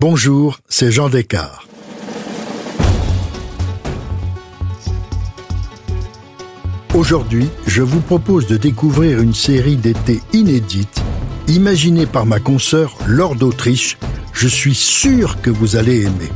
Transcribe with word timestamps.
Bonjour, 0.00 0.60
c'est 0.68 0.92
Jean 0.92 1.08
Descartes. 1.08 1.66
Aujourd'hui, 6.94 7.48
je 7.66 7.82
vous 7.82 7.98
propose 7.98 8.46
de 8.46 8.56
découvrir 8.56 9.20
une 9.20 9.34
série 9.34 9.74
d'été 9.74 10.20
inédite, 10.32 11.02
imaginée 11.48 12.06
par 12.06 12.26
ma 12.26 12.38
consoeur 12.38 12.96
Laure 13.08 13.34
d'Autriche. 13.34 13.98
Je 14.32 14.46
suis 14.46 14.76
sûr 14.76 15.42
que 15.42 15.50
vous 15.50 15.74
allez 15.74 16.02
aimer. 16.02 16.30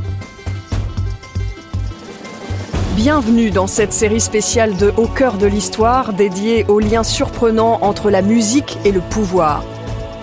Bienvenue 2.97 3.49
dans 3.49 3.67
cette 3.67 3.93
série 3.93 4.19
spéciale 4.19 4.75
de 4.75 4.91
Au 4.97 5.07
cœur 5.07 5.37
de 5.37 5.47
l'histoire 5.47 6.11
dédiée 6.11 6.65
aux 6.67 6.81
liens 6.81 7.05
surprenants 7.05 7.79
entre 7.81 8.09
la 8.09 8.21
musique 8.21 8.77
et 8.83 8.91
le 8.91 8.99
pouvoir. 8.99 9.63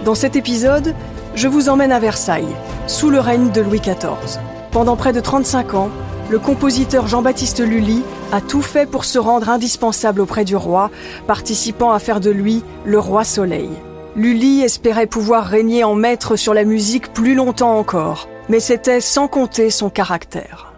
Dans 0.05 0.15
cet 0.15 0.37
épisode, 0.37 0.95
je 1.35 1.49
vous 1.49 1.71
emmène 1.71 1.93
à 1.93 2.01
Versailles, 2.01 2.55
sous 2.91 3.09
le 3.09 3.21
règne 3.21 3.53
de 3.53 3.61
Louis 3.61 3.79
XIV. 3.79 4.41
Pendant 4.73 4.97
près 4.97 5.13
de 5.13 5.21
35 5.21 5.75
ans, 5.75 5.91
le 6.29 6.41
compositeur 6.41 7.07
Jean-Baptiste 7.07 7.61
Lully 7.61 8.03
a 8.33 8.41
tout 8.41 8.63
fait 8.63 8.85
pour 8.85 9.05
se 9.05 9.17
rendre 9.17 9.49
indispensable 9.49 10.21
auprès 10.21 10.45
du 10.45 10.57
roi, 10.57 10.91
participant 11.29 11.93
à 11.93 12.01
faire 12.01 12.19
de 12.19 12.31
lui 12.31 12.65
le 12.85 12.99
roi 12.99 13.23
soleil. 13.23 13.71
Lully 14.17 14.63
espérait 14.63 15.07
pouvoir 15.07 15.45
régner 15.45 15.85
en 15.85 15.95
maître 15.95 16.35
sur 16.35 16.53
la 16.53 16.65
musique 16.65 17.13
plus 17.13 17.37
longtemps 17.37 17.79
encore, 17.79 18.29
mais 18.49 18.59
c'était 18.59 19.01
sans 19.01 19.29
compter 19.29 19.71
son 19.71 19.89
caractère. 19.89 20.75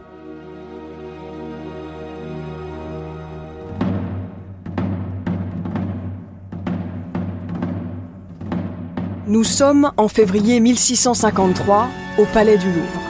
Nous 9.26 9.44
sommes 9.44 9.92
en 9.96 10.08
février 10.08 10.60
1653 10.60 11.88
au 12.18 12.24
Palais 12.24 12.58
du 12.58 12.66
Louvre. 12.66 13.00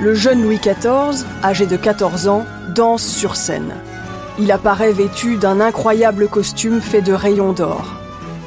Le 0.00 0.14
jeune 0.14 0.42
Louis 0.42 0.58
XIV, 0.58 1.26
âgé 1.42 1.66
de 1.66 1.76
14 1.76 2.28
ans, 2.28 2.44
danse 2.74 3.04
sur 3.04 3.36
scène. 3.36 3.74
Il 4.38 4.52
apparaît 4.52 4.92
vêtu 4.92 5.36
d'un 5.36 5.60
incroyable 5.60 6.28
costume 6.28 6.80
fait 6.80 7.02
de 7.02 7.12
rayons 7.12 7.52
d'or. 7.52 7.84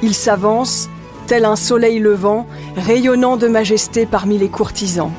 Il 0.01 0.13
s'avance, 0.13 0.89
tel 1.27 1.45
un 1.45 1.55
soleil 1.55 1.99
levant, 1.99 2.47
rayonnant 2.75 3.37
de 3.37 3.47
majesté 3.47 4.05
parmi 4.05 4.37
les 4.37 4.49
courtisans. 4.49 5.11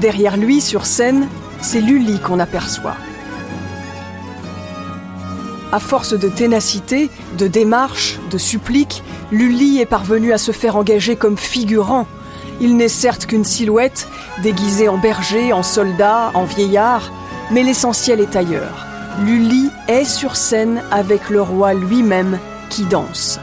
Derrière 0.00 0.36
lui, 0.36 0.60
sur 0.60 0.86
scène, 0.86 1.28
c'est 1.60 1.80
Lully 1.80 2.18
qu'on 2.18 2.38
aperçoit. 2.38 2.96
À 5.72 5.78
force 5.78 6.18
de 6.18 6.28
ténacité, 6.28 7.10
de 7.38 7.46
démarche, 7.46 8.18
de 8.30 8.38
suppliques, 8.38 9.02
Lully 9.30 9.80
est 9.80 9.86
parvenu 9.86 10.32
à 10.32 10.38
se 10.38 10.52
faire 10.52 10.76
engager 10.76 11.16
comme 11.16 11.38
figurant. 11.38 12.06
Il 12.60 12.76
n'est 12.76 12.88
certes 12.88 13.26
qu'une 13.26 13.44
silhouette, 13.44 14.06
déguisée 14.42 14.88
en 14.88 14.98
berger, 14.98 15.52
en 15.52 15.62
soldat, 15.62 16.30
en 16.34 16.44
vieillard, 16.44 17.10
mais 17.50 17.62
l'essentiel 17.62 18.20
est 18.20 18.36
ailleurs. 18.36 18.86
Lully 19.24 19.70
est 19.88 20.04
sur 20.04 20.36
scène 20.36 20.82
avec 20.90 21.30
le 21.30 21.42
roi 21.42 21.74
lui-même 21.74 22.38
qui 22.68 22.84
danse. 22.84 23.40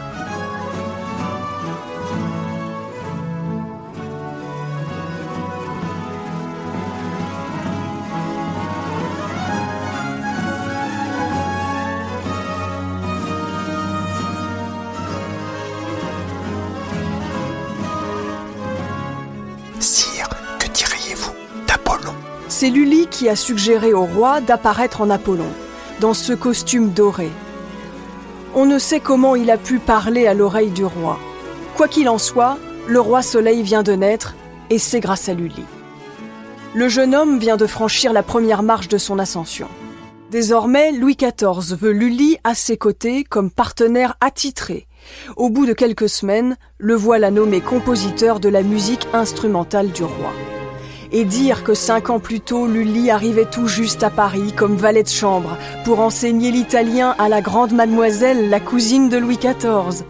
Qui 23.18 23.30
a 23.30 23.36
suggéré 23.36 23.96
au 23.96 24.06
roi 24.06 24.42
d'apparaître 24.42 25.02
en 25.02 25.10
Apollon, 25.10 25.50
dans 26.00 26.14
ce 26.14 26.34
costume 26.34 26.92
doré. 26.92 27.32
On 28.54 28.68
ne 28.68 28.78
sait 28.78 29.00
comment 29.00 29.36
il 29.36 29.50
a 29.50 29.58
pu 29.58 29.80
parler 29.80 30.28
à 30.28 30.36
l'oreille 30.36 30.70
du 30.70 30.86
roi. 30.86 31.18
Quoi 31.76 31.88
qu'il 31.88 32.10
en 32.10 32.20
soit, 32.20 32.60
le 32.86 33.00
roi 33.00 33.24
Soleil 33.24 33.64
vient 33.64 33.82
de 33.82 33.94
naître, 33.94 34.36
et 34.70 34.78
c'est 34.78 35.00
grâce 35.00 35.30
à 35.30 35.34
Lully. 35.34 35.66
Le 36.76 36.90
jeune 36.90 37.16
homme 37.16 37.40
vient 37.40 37.58
de 37.58 37.66
franchir 37.66 38.14
la 38.14 38.22
première 38.22 38.62
marche 38.62 38.88
de 38.88 39.00
son 39.00 39.18
ascension. 39.18 39.68
Désormais, 40.30 40.92
Louis 40.92 41.18
XIV 41.18 41.76
veut 41.76 41.94
Lully 41.94 42.38
à 42.44 42.54
ses 42.54 42.78
côtés 42.78 43.24
comme 43.24 43.50
partenaire 43.50 44.14
attitré. 44.22 44.86
Au 45.38 45.50
bout 45.50 45.66
de 45.66 45.74
quelques 45.74 46.10
semaines, 46.10 46.56
le 46.78 46.94
voilà 46.94 47.32
nommé 47.32 47.62
compositeur 47.62 48.40
de 48.40 48.50
la 48.50 48.62
musique 48.62 49.08
instrumentale 49.12 49.90
du 49.90 50.04
roi. 50.04 50.34
Et 51.12 51.24
dire 51.24 51.64
que 51.64 51.74
cinq 51.74 52.10
ans 52.10 52.20
plus 52.20 52.42
tôt, 52.42 52.68
Lully 52.68 53.10
arrivait 53.10 53.46
tout 53.46 53.68
juste 53.68 54.04
à 54.04 54.10
Paris 54.10 54.52
comme 54.56 54.76
valet 54.76 55.04
de 55.04 55.10
chambre 55.10 55.58
pour 55.86 56.00
enseigner 56.02 56.52
l'italien 56.52 57.16
à 57.18 57.30
la 57.30 57.42
grande 57.42 57.72
mademoiselle, 57.72 58.50
la 58.50 58.60
cousine 58.60 59.08
de 59.08 59.18
Louis 59.18 59.38
XIV. 59.38 60.04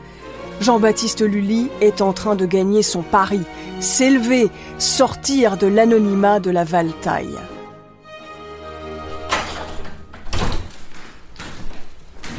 Jean-Baptiste 0.59 1.21
Lully 1.21 1.69
est 1.81 2.01
en 2.01 2.13
train 2.13 2.35
de 2.35 2.47
gagner 2.47 2.81
son 2.81 3.03
pari, 3.03 3.41
s'élever, 3.79 4.49
sortir 4.79 5.57
de 5.57 5.67
l'anonymat 5.67 6.39
de 6.39 6.49
la 6.49 6.63
Valtaille. 6.63 7.37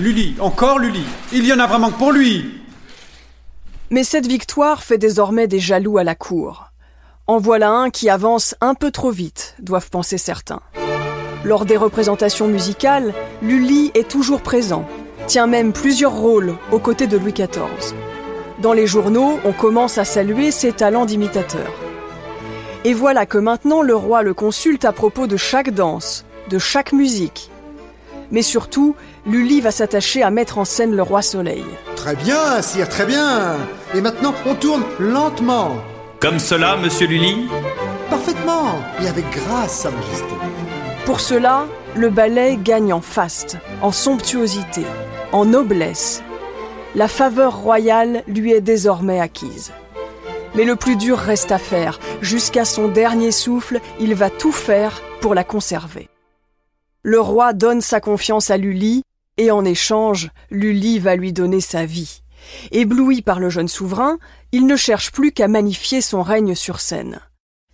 Lully, 0.00 0.36
encore 0.40 0.78
Lully. 0.78 1.04
Il 1.32 1.46
y 1.46 1.52
en 1.52 1.58
a 1.58 1.66
vraiment 1.66 1.90
que 1.90 1.98
pour 1.98 2.12
lui. 2.12 2.60
Mais 3.90 4.04
cette 4.04 4.26
victoire 4.26 4.82
fait 4.82 4.98
désormais 4.98 5.48
des 5.48 5.58
jaloux 5.60 5.98
à 5.98 6.04
la 6.04 6.14
cour. 6.14 6.67
En 7.30 7.36
voilà 7.36 7.72
un 7.72 7.90
qui 7.90 8.08
avance 8.08 8.54
un 8.62 8.72
peu 8.72 8.90
trop 8.90 9.10
vite, 9.10 9.54
doivent 9.58 9.90
penser 9.90 10.16
certains. 10.16 10.62
Lors 11.44 11.66
des 11.66 11.76
représentations 11.76 12.48
musicales, 12.48 13.12
Lully 13.42 13.90
est 13.92 14.08
toujours 14.08 14.40
présent, 14.40 14.88
tient 15.26 15.46
même 15.46 15.74
plusieurs 15.74 16.14
rôles 16.14 16.54
aux 16.72 16.78
côtés 16.78 17.06
de 17.06 17.18
Louis 17.18 17.34
XIV. 17.34 17.94
Dans 18.62 18.72
les 18.72 18.86
journaux, 18.86 19.38
on 19.44 19.52
commence 19.52 19.98
à 19.98 20.06
saluer 20.06 20.50
ses 20.50 20.72
talents 20.72 21.04
d'imitateur. 21.04 21.70
Et 22.86 22.94
voilà 22.94 23.26
que 23.26 23.36
maintenant 23.36 23.82
le 23.82 23.94
roi 23.94 24.22
le 24.22 24.32
consulte 24.32 24.86
à 24.86 24.92
propos 24.92 25.26
de 25.26 25.36
chaque 25.36 25.74
danse, 25.74 26.24
de 26.48 26.58
chaque 26.58 26.94
musique. 26.94 27.50
Mais 28.30 28.40
surtout, 28.40 28.96
Lully 29.26 29.60
va 29.60 29.70
s'attacher 29.70 30.22
à 30.22 30.30
mettre 30.30 30.56
en 30.56 30.64
scène 30.64 30.96
le 30.96 31.02
roi 31.02 31.20
Soleil. 31.20 31.64
Très 31.94 32.16
bien, 32.16 32.62
sire, 32.62 32.88
très 32.88 33.04
bien. 33.04 33.58
Et 33.94 34.00
maintenant, 34.00 34.32
on 34.46 34.54
tourne 34.54 34.82
lentement. 34.98 35.76
Comme 36.20 36.40
cela, 36.40 36.76
monsieur 36.76 37.06
Lully 37.06 37.46
Parfaitement, 38.10 38.80
et 39.00 39.06
avec 39.06 39.24
grâce, 39.30 39.82
Sa 39.82 39.90
Majesté. 39.92 40.34
Pour 41.06 41.20
cela, 41.20 41.68
le 41.94 42.10
ballet 42.10 42.58
gagne 42.60 42.92
en 42.92 43.00
faste, 43.00 43.56
en 43.82 43.92
somptuosité, 43.92 44.82
en 45.30 45.44
noblesse. 45.44 46.24
La 46.96 47.06
faveur 47.06 47.58
royale 47.58 48.24
lui 48.26 48.52
est 48.52 48.60
désormais 48.60 49.20
acquise. 49.20 49.72
Mais 50.56 50.64
le 50.64 50.74
plus 50.74 50.96
dur 50.96 51.18
reste 51.18 51.52
à 51.52 51.58
faire. 51.58 52.00
Jusqu'à 52.20 52.64
son 52.64 52.88
dernier 52.88 53.30
souffle, 53.30 53.80
il 54.00 54.16
va 54.16 54.28
tout 54.28 54.50
faire 54.50 55.00
pour 55.20 55.36
la 55.36 55.44
conserver. 55.44 56.08
Le 57.02 57.20
roi 57.20 57.52
donne 57.52 57.80
sa 57.80 58.00
confiance 58.00 58.50
à 58.50 58.56
Lully, 58.56 59.02
et 59.36 59.52
en 59.52 59.64
échange, 59.64 60.30
Lully 60.50 60.98
va 60.98 61.14
lui 61.14 61.32
donner 61.32 61.60
sa 61.60 61.84
vie. 61.84 62.22
Ébloui 62.70 63.22
par 63.22 63.40
le 63.40 63.50
jeune 63.50 63.68
souverain, 63.68 64.18
il 64.52 64.66
ne 64.66 64.76
cherche 64.76 65.12
plus 65.12 65.32
qu'à 65.32 65.48
magnifier 65.48 66.00
son 66.00 66.22
règne 66.22 66.54
sur 66.54 66.80
scène. 66.80 67.20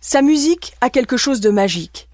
Sa 0.01 0.21
musique 0.21 0.75
a 0.81 0.89
quelque 0.89 1.17
chose 1.17 1.41
de 1.41 1.49
magique. 1.49 2.09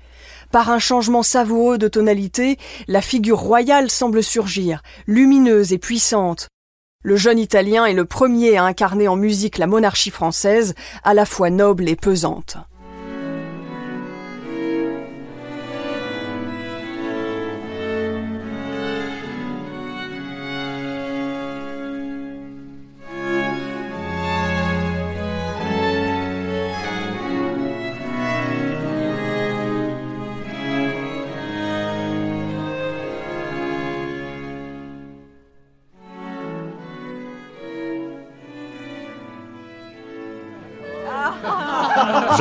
Par 0.51 0.69
un 0.69 0.79
changement 0.79 1.23
savoureux 1.23 1.77
de 1.77 1.87
tonalité, 1.87 2.57
la 2.87 3.01
figure 3.01 3.39
royale 3.39 3.89
semble 3.89 4.23
surgir, 4.23 4.81
lumineuse 5.07 5.71
et 5.73 5.77
puissante. 5.77 6.47
Le 7.03 7.15
jeune 7.15 7.39
Italien 7.39 7.85
est 7.85 7.93
le 7.93 8.05
premier 8.05 8.57
à 8.57 8.63
incarner 8.63 9.07
en 9.07 9.15
musique 9.15 9.57
la 9.57 9.67
monarchie 9.67 10.11
française, 10.11 10.75
à 11.03 11.13
la 11.13 11.25
fois 11.25 11.49
noble 11.49 11.89
et 11.89 11.95
pesante. 11.95 12.57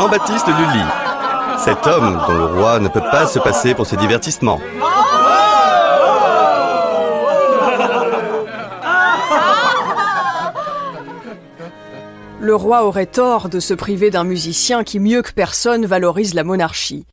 Jean-Baptiste 0.00 0.47
Lully. 0.47 0.85
Cet 1.58 1.87
homme 1.87 2.19
dont 2.26 2.32
le 2.32 2.47
roi 2.47 2.81
ne 2.81 2.88
peut 2.88 3.02
pas 3.02 3.26
se 3.26 3.38
passer 3.38 3.75
pour 3.75 3.87
ses 3.87 3.99
divertissements. 3.99 4.58
le 12.41 12.55
roi 12.55 12.87
aurait 12.87 13.05
tort 13.05 13.50
de 13.50 13.61
se 13.61 13.75
priver 13.75 14.11
d'un 14.11 14.25
musicien 14.25 14.85
qui 14.85 15.00
mieux 15.00 15.20
que 15.20 15.32
personne 15.32 15.85
valorise 15.85 16.32
la 16.32 16.44
monarchie. 16.44 17.05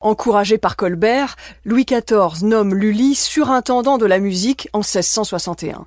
Encouragé 0.00 0.58
par 0.58 0.74
Colbert, 0.74 1.36
Louis 1.64 1.84
XIV 1.84 2.42
nomme 2.42 2.74
Lully 2.74 3.14
surintendant 3.14 3.98
de 3.98 4.06
la 4.06 4.18
musique 4.18 4.68
en 4.72 4.80
1661. 4.80 5.86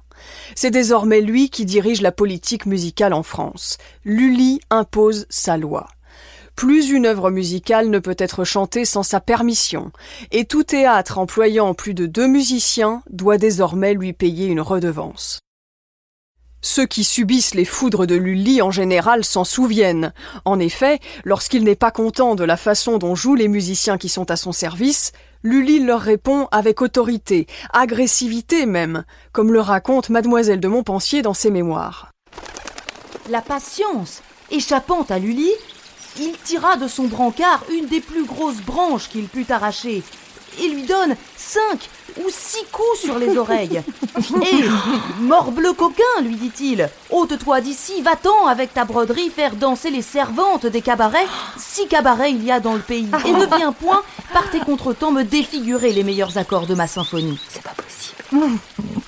C'est 0.56 0.72
désormais 0.72 1.20
lui 1.20 1.50
qui 1.50 1.66
dirige 1.66 2.02
la 2.02 2.14
politique 2.14 2.66
musicale 2.66 3.12
en 3.12 3.24
France. 3.24 3.78
Lully 4.06 4.62
impose 4.70 5.26
sa 5.30 5.58
loi. 5.58 5.88
Plus 6.60 6.90
une 6.90 7.06
œuvre 7.06 7.32
musicale 7.32 7.90
ne 7.90 8.00
peut 8.00 8.18
être 8.18 8.44
chantée 8.44 8.84
sans 8.84 9.02
sa 9.02 9.22
permission, 9.22 9.94
et 10.32 10.44
tout 10.44 10.64
théâtre 10.64 11.18
employant 11.18 11.74
plus 11.74 11.94
de 11.94 12.06
deux 12.06 12.28
musiciens 12.28 13.02
doit 13.10 13.38
désormais 13.38 13.94
lui 13.94 14.12
payer 14.12 14.48
une 14.48 14.60
redevance. 14.60 15.40
Ceux 16.62 16.86
qui 16.86 17.06
subissent 17.06 17.56
les 17.56 17.64
foudres 17.64 18.06
de 18.06 18.16
Lully 18.16 18.62
en 18.62 18.72
général 18.72 19.24
s'en 19.24 19.46
souviennent. 19.46 20.12
En 20.44 20.60
effet, 20.60 21.00
lorsqu'il 21.24 21.64
n'est 21.64 21.76
pas 21.78 21.92
content 21.92 22.36
de 22.36 22.44
la 22.44 22.58
façon 22.58 22.98
dont 22.98 23.16
jouent 23.16 23.36
les 23.36 23.48
musiciens 23.48 23.98
qui 23.98 24.10
sont 24.10 24.30
à 24.30 24.36
son 24.36 24.52
service, 24.52 25.14
Lully 25.44 25.80
leur 25.80 26.02
répond 26.02 26.50
avec 26.52 26.82
autorité, 26.82 27.48
agressivité 27.72 28.66
même, 28.66 29.06
comme 29.32 29.54
le 29.54 29.62
raconte 29.62 30.10
mademoiselle 30.10 30.60
de 30.60 30.68
Montpensier 30.68 31.22
dans 31.22 31.34
ses 31.34 31.52
mémoires. 31.52 32.12
La 33.30 33.42
patience 33.42 34.22
Échappant 34.52 35.04
à 35.10 35.20
Lully, 35.20 35.52
il 36.18 36.34
tira 36.44 36.76
de 36.76 36.88
son 36.88 37.06
brancard 37.06 37.64
une 37.72 37.88
des 37.88 38.02
plus 38.02 38.26
grosses 38.26 38.62
branches 38.62 39.10
qu'il 39.10 39.28
put 39.28 39.46
arracher 39.50 40.04
et 40.62 40.68
lui 40.68 40.84
donne 40.84 41.16
cinq 41.38 41.90
ou 42.18 42.30
six 42.30 42.66
coups 42.72 43.00
sur 43.02 43.18
les 43.18 43.38
oreilles. 43.38 43.82
Et 44.42 44.64
morbleu 45.22 45.74
coquin, 45.74 46.22
lui 46.22 46.36
dit-il, 46.36 46.90
ôte-toi 47.10 47.62
d'ici, 47.62 48.02
va-t'en 48.02 48.48
avec 48.48 48.74
ta 48.74 48.84
broderie 48.86 49.30
faire 49.30 49.56
danser 49.56 49.90
les 49.90 50.02
servantes 50.02 50.66
des 50.66 50.82
cabarets. 50.82 51.28
Six 51.58 51.88
cabarets 51.88 52.32
il 52.32 52.44
y 52.44 52.52
a 52.52 52.60
dans 52.60 52.74
le 52.74 52.80
pays. 52.80 53.10
Et 53.26 53.32
ne 53.32 53.46
viens 53.56 53.72
point, 53.72 54.04
par 54.34 54.50
tes 54.50 54.60
contretemps, 54.60 55.12
me 55.12 55.24
défigurer 55.24 55.94
les 55.94 56.04
meilleurs 56.04 56.38
accords 56.38 56.68
de 56.68 56.76
ma 56.76 56.88
symphonie. 56.88 57.40
C'est 57.50 57.64
pas 57.64 57.74
possible. 57.76 58.99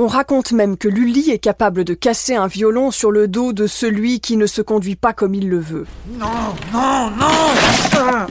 On 0.00 0.06
raconte 0.06 0.52
même 0.52 0.76
que 0.76 0.86
Lully 0.86 1.30
est 1.30 1.40
capable 1.40 1.82
de 1.82 1.92
casser 1.92 2.36
un 2.36 2.46
violon 2.46 2.92
sur 2.92 3.10
le 3.10 3.26
dos 3.26 3.52
de 3.52 3.66
celui 3.66 4.20
qui 4.20 4.36
ne 4.36 4.46
se 4.46 4.62
conduit 4.62 4.94
pas 4.94 5.12
comme 5.12 5.34
il 5.34 5.48
le 5.48 5.58
veut. 5.58 5.86
Non, 6.16 6.54
non, 6.72 7.10
non 7.10 8.26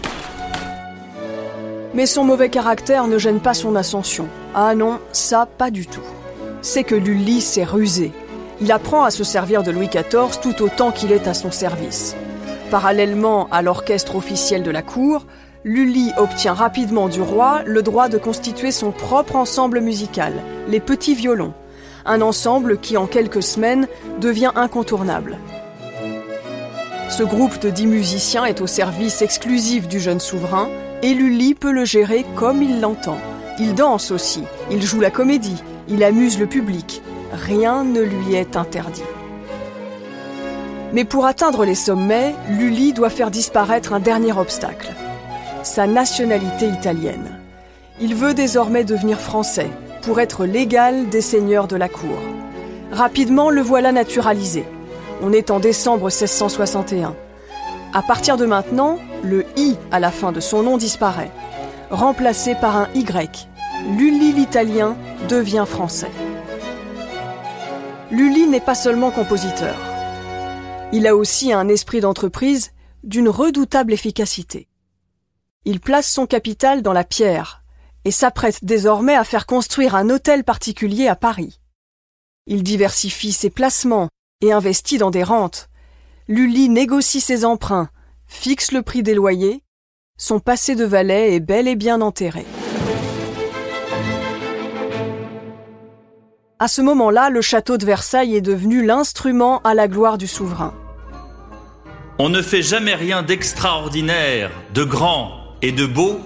Mais 1.94 2.06
son 2.06 2.24
mauvais 2.24 2.48
caractère 2.48 3.08
ne 3.08 3.18
gêne 3.18 3.42
pas 3.42 3.54
son 3.54 3.76
ascension. 3.76 4.30
Ah 4.56 4.76
non, 4.76 5.02
ça 5.12 5.46
pas 5.46 5.70
du 5.70 5.86
tout. 5.86 6.00
C'est 6.62 6.86
que 6.86 6.96
Lully 6.96 7.42
s'est 7.42 7.66
rusé. 7.66 8.14
Il 8.62 8.72
apprend 8.72 9.04
à 9.04 9.12
se 9.12 9.26
servir 9.26 9.62
de 9.62 9.72
Louis 9.72 9.90
XIV 9.90 10.40
tout 10.42 10.64
autant 10.64 10.94
qu'il 10.94 11.12
est 11.12 11.28
à 11.28 11.34
son 11.34 11.52
service. 11.52 12.16
Parallèlement 12.72 13.50
à 13.52 13.62
l'orchestre 13.62 14.16
officiel 14.16 14.64
de 14.64 14.72
la 14.72 14.84
cour, 14.84 15.26
Lully 15.64 16.12
obtient 16.18 16.54
rapidement 16.54 17.10
du 17.10 17.22
roi 17.22 17.62
le 17.66 17.82
droit 17.82 18.10
de 18.10 18.18
constituer 18.18 18.72
son 18.72 18.92
propre 18.92 19.36
ensemble 19.36 19.82
musical, 19.82 20.34
les 20.68 20.80
Petits 20.80 21.16
Violons, 21.16 21.54
un 22.06 22.22
ensemble 22.22 22.78
qui 22.78 22.96
en 22.96 23.08
quelques 23.08 23.42
semaines 23.42 23.88
devient 24.22 24.52
incontournable. 24.56 25.38
Ce 27.10 27.24
groupe 27.24 27.60
de 27.60 27.70
dix 27.70 27.88
musiciens 27.88 28.46
est 28.46 28.62
au 28.62 28.68
service 28.68 29.22
exclusif 29.22 29.88
du 29.88 30.00
jeune 30.00 30.20
souverain 30.20 30.70
et 31.02 31.16
Lully 31.16 31.56
peut 31.56 31.72
le 31.72 31.86
gérer 31.86 32.26
comme 32.36 32.62
il 32.62 32.80
l'entend. 32.80 33.18
Il 33.60 33.74
danse 33.74 34.12
aussi, 34.12 34.44
il 34.70 34.84
joue 34.84 35.00
la 35.00 35.10
comédie, 35.10 35.64
il 35.90 36.04
amuse 36.04 36.40
le 36.40 36.46
public. 36.46 37.02
Rien 37.34 37.84
ne 37.84 38.02
lui 38.02 38.36
est 38.36 38.56
interdit. 38.56 39.04
Mais 40.94 41.04
pour 41.04 41.26
atteindre 41.26 41.66
les 41.66 41.76
sommets, 41.76 42.36
Lully 42.50 42.94
doit 42.94 43.10
faire 43.10 43.32
disparaître 43.32 43.94
un 43.94 44.00
dernier 44.00 44.38
obstacle 44.38 44.94
sa 45.68 45.86
nationalité 45.86 46.68
italienne. 46.68 47.40
Il 48.00 48.16
veut 48.16 48.34
désormais 48.34 48.84
devenir 48.84 49.20
français 49.20 49.70
pour 50.02 50.20
être 50.20 50.46
l'égal 50.46 51.10
des 51.10 51.22
seigneurs 51.22 51.68
de 51.68 51.76
la 51.76 51.90
cour. 51.90 52.18
Rapidement, 52.92 53.50
le 53.50 53.62
voilà 53.62 53.92
naturalisé. 53.92 54.66
On 55.22 55.34
est 55.34 55.52
en 55.52 55.60
décembre 55.60 56.06
1661. 56.06 57.16
À 57.94 58.02
partir 58.02 58.38
de 58.38 58.46
maintenant, 58.46 58.98
le 59.24 59.46
I 59.58 59.76
à 59.92 60.00
la 60.00 60.12
fin 60.12 60.32
de 60.32 60.40
son 60.40 60.64
nom 60.64 60.78
disparaît, 60.78 61.32
remplacé 61.90 62.56
par 62.56 62.78
un 62.78 62.88
Y. 62.96 63.48
Lully 63.98 64.34
l'italien 64.34 64.96
devient 65.28 65.66
français. 65.68 66.12
Lully 68.10 68.48
n'est 68.48 68.62
pas 68.62 68.76
seulement 68.76 69.12
compositeur. 69.12 69.76
Il 70.94 71.08
a 71.08 71.16
aussi 71.16 71.52
un 71.52 71.68
esprit 71.68 72.00
d'entreprise 72.00 72.72
d'une 73.04 73.30
redoutable 73.30 73.92
efficacité. 73.92 74.67
Il 75.70 75.82
place 75.82 76.10
son 76.10 76.28
capital 76.28 76.82
dans 76.82 76.94
la 76.94 77.04
pierre 77.04 77.62
et 78.06 78.12
s'apprête 78.12 78.64
désormais 78.64 79.16
à 79.16 79.26
faire 79.26 79.46
construire 79.46 79.96
un 79.96 80.10
hôtel 80.10 80.46
particulier 80.46 81.10
à 81.10 81.18
Paris. 81.18 81.60
Il 82.46 82.64
diversifie 82.64 83.34
ses 83.34 83.50
placements 83.50 84.08
et 84.40 84.54
investit 84.54 84.98
dans 84.98 85.12
des 85.12 85.24
rentes. 85.24 85.68
Lully 86.30 86.70
négocie 86.70 87.20
ses 87.20 87.44
emprunts, 87.44 87.90
fixe 88.28 88.72
le 88.72 88.82
prix 88.82 89.04
des 89.04 89.14
loyers. 89.14 89.62
Son 90.18 90.40
passé 90.40 90.74
de 90.74 90.86
valet 90.86 91.36
est 91.36 91.42
bel 91.42 91.68
et 91.68 91.76
bien 91.76 92.00
enterré. 92.00 92.46
À 96.60 96.70
ce 96.70 96.82
moment-là, 96.82 97.30
le 97.30 97.42
château 97.42 97.76
de 97.76 97.86
Versailles 97.86 98.38
est 98.38 98.42
devenu 98.42 98.86
l'instrument 98.86 99.62
à 99.64 99.74
la 99.74 99.90
gloire 99.90 100.18
du 100.18 100.28
souverain. 100.28 100.74
On 102.20 102.30
ne 102.30 102.42
fait 102.42 102.62
jamais 102.62 102.96
rien 102.96 103.22
d'extraordinaire, 103.22 104.50
de 104.74 104.86
grand, 104.86 105.47
et 105.62 105.72
de 105.72 105.86
beau 105.86 106.20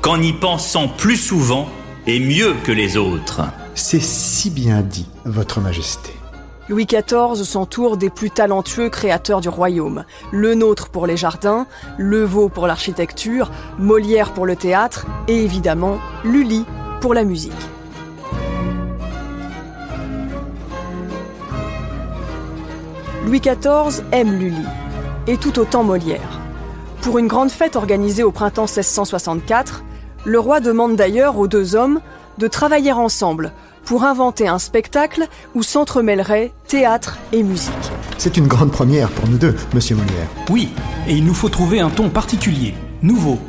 qu'en 0.00 0.20
y 0.20 0.32
pensant 0.32 0.88
plus 0.88 1.16
souvent 1.16 1.68
et 2.06 2.18
mieux 2.18 2.54
que 2.64 2.72
les 2.72 2.96
autres. 2.96 3.42
C'est 3.74 4.02
si 4.02 4.50
bien 4.50 4.82
dit, 4.82 5.08
Votre 5.24 5.60
Majesté. 5.60 6.12
Louis 6.68 6.86
XIV 6.86 7.42
s'entoure 7.44 7.96
des 7.96 8.10
plus 8.10 8.30
talentueux 8.30 8.88
créateurs 8.88 9.40
du 9.40 9.48
royaume. 9.48 10.04
Le 10.30 10.54
nôtre 10.54 10.88
pour 10.88 11.06
les 11.06 11.16
jardins, 11.16 11.66
Le 11.98 12.24
Vau 12.24 12.48
pour 12.48 12.66
l'architecture, 12.66 13.50
Molière 13.78 14.32
pour 14.32 14.46
le 14.46 14.56
théâtre 14.56 15.06
et 15.28 15.42
évidemment 15.42 15.98
Lully 16.24 16.64
pour 17.00 17.14
la 17.14 17.24
musique. 17.24 17.52
Louis 23.24 23.40
XIV 23.40 24.04
aime 24.10 24.32
Lully 24.32 24.66
et 25.26 25.36
tout 25.36 25.58
autant 25.58 25.84
Molière. 25.84 26.41
Pour 27.02 27.18
une 27.18 27.26
grande 27.26 27.50
fête 27.50 27.74
organisée 27.74 28.22
au 28.22 28.30
printemps 28.30 28.66
1664, 28.66 29.82
le 30.24 30.38
roi 30.38 30.60
demande 30.60 30.94
d'ailleurs 30.94 31.36
aux 31.36 31.48
deux 31.48 31.74
hommes 31.74 32.00
de 32.38 32.46
travailler 32.46 32.92
ensemble 32.92 33.52
pour 33.84 34.04
inventer 34.04 34.46
un 34.46 34.60
spectacle 34.60 35.26
où 35.56 35.64
s'entremêleraient 35.64 36.52
théâtre 36.68 37.18
et 37.32 37.42
musique. 37.42 37.72
C'est 38.18 38.36
une 38.36 38.46
grande 38.46 38.70
première 38.70 39.10
pour 39.10 39.28
nous 39.28 39.36
deux, 39.36 39.56
monsieur 39.74 39.96
Molière. 39.96 40.28
Oui, 40.48 40.68
et 41.08 41.14
il 41.14 41.24
nous 41.24 41.34
faut 41.34 41.48
trouver 41.48 41.80
un 41.80 41.90
ton 41.90 42.08
particulier, 42.08 42.72
nouveau, 43.02 43.40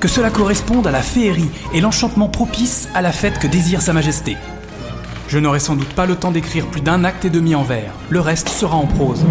que 0.00 0.08
cela 0.08 0.30
corresponde 0.30 0.86
à 0.86 0.90
la 0.90 1.02
féerie 1.02 1.50
et 1.74 1.82
l'enchantement 1.82 2.30
propice 2.30 2.88
à 2.94 3.02
la 3.02 3.12
fête 3.12 3.38
que 3.38 3.46
désire 3.46 3.82
Sa 3.82 3.92
Majesté. 3.92 4.38
Je 5.32 5.38
n'aurai 5.38 5.60
sans 5.60 5.76
doute 5.76 5.94
pas 5.94 6.04
le 6.04 6.14
temps 6.14 6.30
d'écrire 6.30 6.66
plus 6.66 6.82
d'un 6.82 7.04
acte 7.04 7.24
et 7.24 7.30
demi 7.30 7.54
en 7.54 7.62
vers. 7.62 7.94
Le 8.10 8.20
reste 8.20 8.50
sera 8.50 8.76
en 8.76 8.86
prose. 8.86 9.24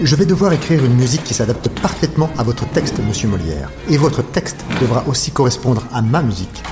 Je 0.00 0.14
vais 0.14 0.24
devoir 0.24 0.52
écrire 0.52 0.84
une 0.84 0.94
musique 0.94 1.24
qui 1.24 1.34
s'adapte 1.34 1.68
parfaitement 1.82 2.30
à 2.38 2.44
votre 2.44 2.68
texte, 2.68 3.00
monsieur 3.04 3.26
Molière. 3.26 3.68
Et 3.88 3.96
votre 3.96 4.22
texte 4.22 4.64
devra 4.80 5.02
aussi 5.08 5.32
correspondre 5.32 5.82
à 5.92 6.02
ma 6.02 6.22
musique. 6.22 6.62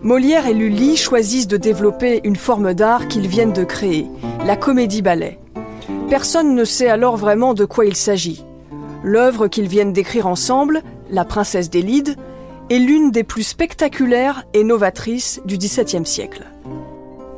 Molière 0.00 0.46
et 0.46 0.54
Lully 0.54 0.96
choisissent 0.96 1.48
de 1.48 1.56
développer 1.56 2.20
une 2.22 2.36
forme 2.36 2.72
d'art 2.72 3.08
qu'ils 3.08 3.26
viennent 3.26 3.52
de 3.52 3.64
créer, 3.64 4.06
la 4.46 4.56
comédie-ballet. 4.56 5.40
Personne 6.08 6.54
ne 6.54 6.64
sait 6.64 6.88
alors 6.88 7.16
vraiment 7.16 7.52
de 7.52 7.64
quoi 7.64 7.84
il 7.84 7.96
s'agit. 7.96 8.44
L'œuvre 9.02 9.48
qu'ils 9.48 9.66
viennent 9.66 9.92
d'écrire 9.92 10.28
ensemble, 10.28 10.84
La 11.10 11.24
princesse 11.24 11.68
des 11.68 11.82
Lides, 11.82 12.14
est 12.70 12.78
l'une 12.78 13.10
des 13.10 13.24
plus 13.24 13.42
spectaculaires 13.42 14.44
et 14.54 14.64
novatrices 14.64 15.40
du 15.44 15.58
XVIIe 15.58 16.06
siècle. 16.06 16.46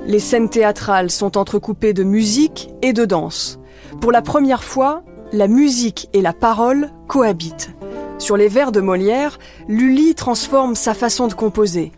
Les 0.06 0.20
scènes 0.20 0.48
théâtrales 0.48 1.10
sont 1.10 1.36
entrecoupées 1.36 1.92
de 1.92 2.04
musique 2.04 2.70
et 2.82 2.92
de 2.92 3.04
danse. 3.04 3.58
Pour 4.00 4.12
la 4.12 4.22
première 4.22 4.62
fois, 4.62 5.02
la 5.32 5.48
musique 5.48 6.08
et 6.12 6.22
la 6.22 6.32
parole 6.32 6.90
cohabitent. 7.08 7.70
Sur 8.18 8.36
les 8.36 8.48
vers 8.48 8.70
de 8.70 8.80
Molière, 8.80 9.38
Lully 9.68 10.14
transforme 10.14 10.74
sa 10.76 10.94
façon 10.94 11.26
de 11.26 11.34
composer. 11.34 11.92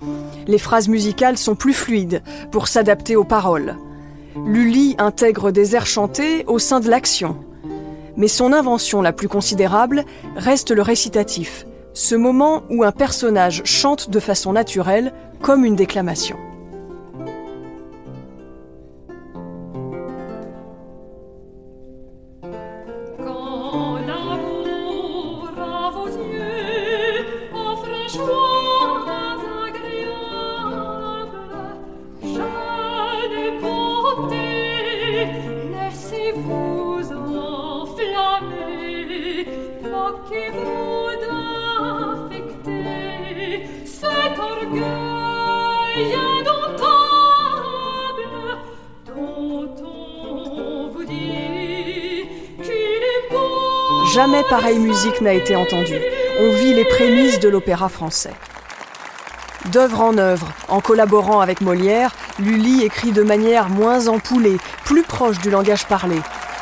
Les 0.46 0.58
phrases 0.58 0.88
musicales 0.88 1.36
sont 1.36 1.54
plus 1.54 1.74
fluides 1.74 2.22
pour 2.50 2.66
s'adapter 2.66 3.14
aux 3.14 3.24
paroles. 3.24 3.76
Lully 4.46 4.96
intègre 4.98 5.50
des 5.50 5.76
airs 5.76 5.86
chantés 5.86 6.44
au 6.46 6.58
sein 6.58 6.80
de 6.80 6.88
l'action. 6.88 7.36
Mais 8.16 8.28
son 8.28 8.52
invention 8.52 9.02
la 9.02 9.12
plus 9.12 9.28
considérable 9.28 10.04
reste 10.36 10.70
le 10.70 10.82
récitatif, 10.82 11.66
ce 11.98 12.14
moment 12.14 12.62
où 12.70 12.84
un 12.84 12.92
personnage 12.92 13.62
chante 13.64 14.08
de 14.08 14.20
façon 14.20 14.52
naturelle 14.52 15.12
comme 15.42 15.64
une 15.64 15.74
déclamation. 15.74 16.36
Laissez-vous 35.74 37.12
enflammer, 37.82 38.68
moquez-vous. 39.82 40.87
Jamais 54.14 54.42
pareille 54.50 54.78
musique 54.78 55.20
n'a 55.20 55.32
été 55.32 55.54
entendue. 55.54 56.00
On 56.40 56.50
vit 56.50 56.74
les 56.74 56.84
prémices 56.84 57.38
de 57.38 57.48
l'opéra 57.48 57.88
français. 57.88 58.32
D'œuvre 59.66 60.00
en 60.00 60.18
œuvre, 60.18 60.48
en 60.68 60.80
collaborant 60.80 61.40
avec 61.40 61.60
Molière, 61.60 62.12
Lully 62.38 62.84
écrit 62.84 63.12
de 63.12 63.22
manière 63.22 63.68
moins 63.68 64.08
empoulée, 64.08 64.56
plus 64.84 65.02
proche 65.02 65.38
du 65.38 65.50
langage 65.50 65.86
parlé. 65.86 66.16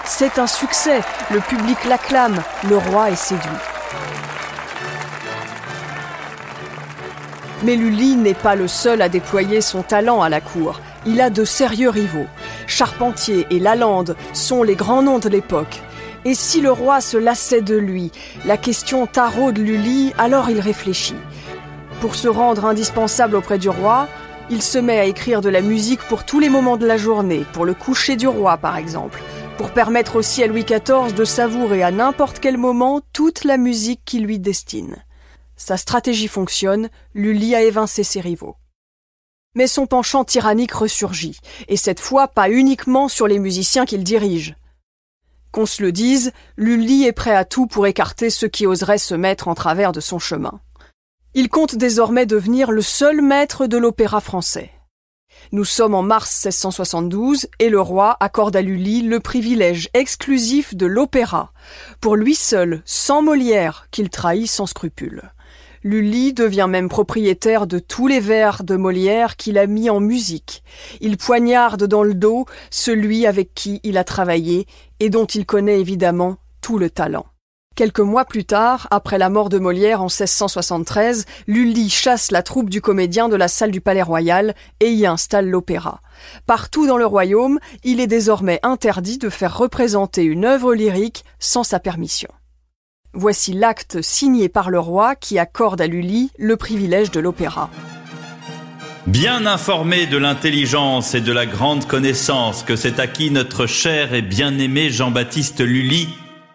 C'est 0.05 0.39
un 0.39 0.47
succès, 0.47 1.01
le 1.31 1.41
public 1.41 1.79
l'acclame, 1.89 2.43
le 2.69 2.77
roi 2.77 3.11
est 3.11 3.17
séduit. 3.17 3.76
Mais 7.67 7.75
Lully 7.75 8.15
n'est 8.15 8.33
pas 8.33 8.55
le 8.55 8.69
seul 8.69 9.03
à 9.03 9.09
déployer 9.09 9.61
son 9.61 9.83
talent 9.83 10.23
à 10.23 10.29
la 10.29 10.41
cour. 10.41 10.81
Il 11.05 11.21
a 11.21 11.31
de 11.31 11.45
sérieux 11.45 11.91
rivaux. 11.91 12.29
Charpentier 12.69 13.45
et 13.51 13.59
Lalande 13.59 14.15
sont 14.33 14.63
les 14.63 14.77
grands 14.77 15.03
noms 15.03 15.19
de 15.19 15.29
l'époque. 15.29 15.83
Et 16.25 16.35
si 16.35 16.61
le 16.61 16.71
roi 16.71 17.01
se 17.01 17.17
lassait 17.17 17.63
de 17.63 17.75
lui, 17.75 18.13
la 18.45 18.57
question 18.57 19.09
taraude 19.09 19.59
Lully, 19.59 20.15
alors 20.17 20.49
il 20.49 20.61
réfléchit. 20.61 21.17
Pour 22.01 22.15
se 22.15 22.29
rendre 22.29 22.67
indispensable 22.67 23.35
auprès 23.35 23.59
du 23.59 23.69
roi, 23.69 24.07
il 24.49 24.63
se 24.63 24.79
met 24.79 25.01
à 25.01 25.05
écrire 25.05 25.41
de 25.41 25.49
la 25.49 25.61
musique 25.61 26.03
pour 26.03 26.25
tous 26.25 26.39
les 26.39 26.51
moments 26.51 26.77
de 26.77 26.87
la 26.87 26.97
journée, 26.97 27.45
pour 27.53 27.65
le 27.65 27.75
coucher 27.75 28.15
du 28.15 28.29
roi 28.29 28.59
par 28.59 28.77
exemple, 28.77 29.21
pour 29.59 29.71
permettre 29.71 30.15
aussi 30.15 30.41
à 30.45 30.47
Louis 30.47 30.65
XIV 30.65 31.13
de 31.17 31.25
savourer 31.25 31.83
à 31.83 31.91
n'importe 31.91 32.39
quel 32.39 32.59
moment 32.59 33.01
toute 33.13 33.43
la 33.43 33.57
musique 33.57 34.03
qu'il 34.05 34.23
lui 34.23 34.39
destine. 34.39 34.99
Sa 35.57 35.77
stratégie 35.77 36.29
fonctionne, 36.29 36.91
Lully 37.15 37.55
a 37.55 37.63
évincé 37.63 38.05
ses 38.05 38.21
rivaux. 38.21 38.57
Mais 39.55 39.67
son 39.67 39.87
penchant 39.87 40.25
tyrannique 40.25 40.73
ressurgit, 40.73 41.39
et 41.69 41.79
cette 41.79 42.01
fois 42.01 42.29
pas 42.29 42.51
uniquement 42.51 43.09
sur 43.09 43.27
les 43.27 43.39
musiciens 43.39 43.87
qu'il 43.87 44.05
dirige. 44.05 44.55
Qu'on 45.51 45.65
se 45.65 45.83
le 45.83 45.93
dise, 45.93 46.33
Lully 46.59 47.05
est 47.05 47.13
prêt 47.13 47.35
à 47.35 47.47
tout 47.47 47.67
pour 47.67 47.87
écarter 47.87 48.29
ceux 48.29 48.49
qui 48.49 48.67
oseraient 48.67 48.99
se 48.99 49.15
mettre 49.15 49.49
en 49.49 49.55
travers 49.55 49.93
de 49.93 50.01
son 50.01 50.19
chemin. 50.19 50.61
Il 51.33 51.49
compte 51.49 51.75
désormais 51.75 52.27
devenir 52.27 52.71
le 52.71 52.83
seul 52.83 53.23
maître 53.23 53.67
de 53.67 53.79
l'opéra 53.79 54.21
français. 54.21 54.71
Nous 55.53 55.65
sommes 55.65 55.95
en 55.95 56.03
mars 56.03 56.45
1672 56.45 57.47
et 57.59 57.71
le 57.71 57.81
roi 57.81 58.17
accorde 58.21 58.57
à 58.57 58.63
Lully 58.63 59.03
le 59.03 59.21
privilège 59.21 59.89
exclusif 59.95 60.75
de 60.75 60.87
l'opéra, 60.87 61.53
pour 62.01 62.17
lui 62.17 62.35
seul, 62.35 62.83
sans 62.85 63.23
Molière, 63.23 63.87
qu'il 63.91 64.11
trahit 64.11 64.49
sans 64.49 64.67
scrupule. 64.67 65.31
Lully 65.87 66.33
devient 66.33 66.67
même 66.69 66.89
propriétaire 66.89 67.69
de 67.69 67.79
tous 67.79 68.09
les 68.09 68.19
vers 68.19 68.65
de 68.65 68.75
Molière 68.75 69.37
qu'il 69.37 69.57
a 69.57 69.69
mis 69.69 69.89
en 69.89 70.01
musique. 70.01 70.65
Il 71.01 71.17
poignarde 71.17 71.85
dans 71.85 72.03
le 72.03 72.15
dos 72.15 72.45
celui 72.73 73.25
avec 73.25 73.55
qui 73.55 73.79
il 73.85 73.97
a 73.97 74.03
travaillé 74.03 74.67
et 74.99 75.11
dont 75.11 75.27
il 75.27 75.47
connaît 75.47 75.79
évidemment 75.79 76.39
tout 76.61 76.81
le 76.81 76.91
talent. 76.91 77.27
Quelques 77.77 78.01
mois 78.01 78.25
plus 78.25 78.45
tard, 78.45 78.89
après 78.91 79.17
la 79.17 79.31
mort 79.31 79.49
de 79.49 79.61
Molière 79.61 80.01
en 80.03 80.07
1673, 80.07 81.25
Lully 81.47 81.89
chasse 81.89 82.33
la 82.33 82.43
troupe 82.43 82.69
du 82.69 82.81
comédien 82.81 83.29
de 83.29 83.37
la 83.37 83.47
salle 83.47 83.71
du 83.71 83.81
Palais 83.81 84.03
Royal 84.03 84.57
et 84.81 84.91
y 84.91 85.07
installe 85.07 85.49
l'opéra. 85.49 86.01
Partout 86.47 86.89
dans 86.89 86.99
le 86.99 87.07
royaume, 87.07 87.61
il 87.85 88.01
est 88.01 88.09
désormais 88.09 88.59
interdit 88.65 89.19
de 89.19 89.29
faire 89.29 89.57
représenter 89.57 90.25
une 90.25 90.47
œuvre 90.47 90.75
lyrique 90.75 91.25
sans 91.39 91.63
sa 91.63 91.79
permission. 91.79 92.31
Voici 93.19 93.55
l'acte 93.55 94.03
signé 94.03 94.51
par 94.51 94.69
le 94.69 94.79
roi 94.79 95.15
qui 95.15 95.39
accorde 95.39 95.81
à 95.81 95.87
Lully 95.87 96.31
le 96.37 96.59
privilège 96.59 97.11
de 97.11 97.19
l'opéra. 97.19 97.71
Bien 99.07 99.47
informé 99.47 100.05
de 100.05 100.19
l'intelligence 100.19 101.15
et 101.15 101.23
de 101.23 101.33
la 101.33 101.47
grande 101.47 101.87
connaissance 101.87 102.63
que 102.63 102.77
s'est 102.77 103.01
acquis 103.01 103.31
notre 103.31 103.67
cher 103.67 104.13
et 104.13 104.21
bien-aimé 104.21 104.91
Jean-Baptiste 104.91 105.63
Lully 105.63 106.11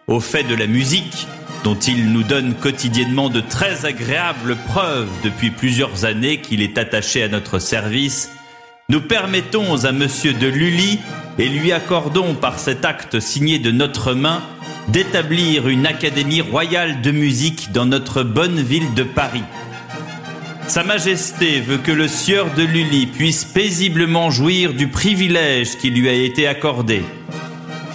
au 0.06 0.20
fait 0.20 0.44
de 0.44 0.54
la 0.54 0.68
musique, 0.68 1.26
dont 1.64 1.74
il 1.74 2.12
nous 2.12 2.22
donne 2.22 2.54
quotidiennement 2.54 3.28
de 3.28 3.40
très 3.40 3.84
agréables 3.84 4.54
preuves 4.68 5.10
depuis 5.24 5.50
plusieurs 5.50 6.04
années 6.04 6.40
qu'il 6.40 6.62
est 6.62 6.78
attaché 6.78 7.24
à 7.24 7.28
notre 7.28 7.58
service, 7.58 8.30
nous 8.88 9.00
permettons 9.00 9.84
à 9.84 9.90
Monsieur 9.90 10.32
de 10.32 10.46
Lully 10.46 11.00
et 11.40 11.48
lui 11.48 11.72
accordons 11.72 12.34
par 12.34 12.60
cet 12.60 12.84
acte 12.84 13.18
signé 13.18 13.58
de 13.58 13.72
notre 13.72 14.12
main 14.12 14.42
d'établir 14.88 15.68
une 15.68 15.86
académie 15.86 16.40
royale 16.40 17.00
de 17.00 17.10
musique 17.10 17.72
dans 17.72 17.86
notre 17.86 18.22
bonne 18.22 18.60
ville 18.60 18.94
de 18.94 19.02
Paris. 19.02 19.44
Sa 20.68 20.84
Majesté 20.84 21.60
veut 21.60 21.78
que 21.78 21.92
le 21.92 22.08
sieur 22.08 22.46
de 22.54 22.62
Lully 22.62 23.06
puisse 23.06 23.44
paisiblement 23.44 24.30
jouir 24.30 24.74
du 24.74 24.88
privilège 24.88 25.76
qui 25.76 25.90
lui 25.90 26.08
a 26.08 26.12
été 26.12 26.46
accordé. 26.46 27.02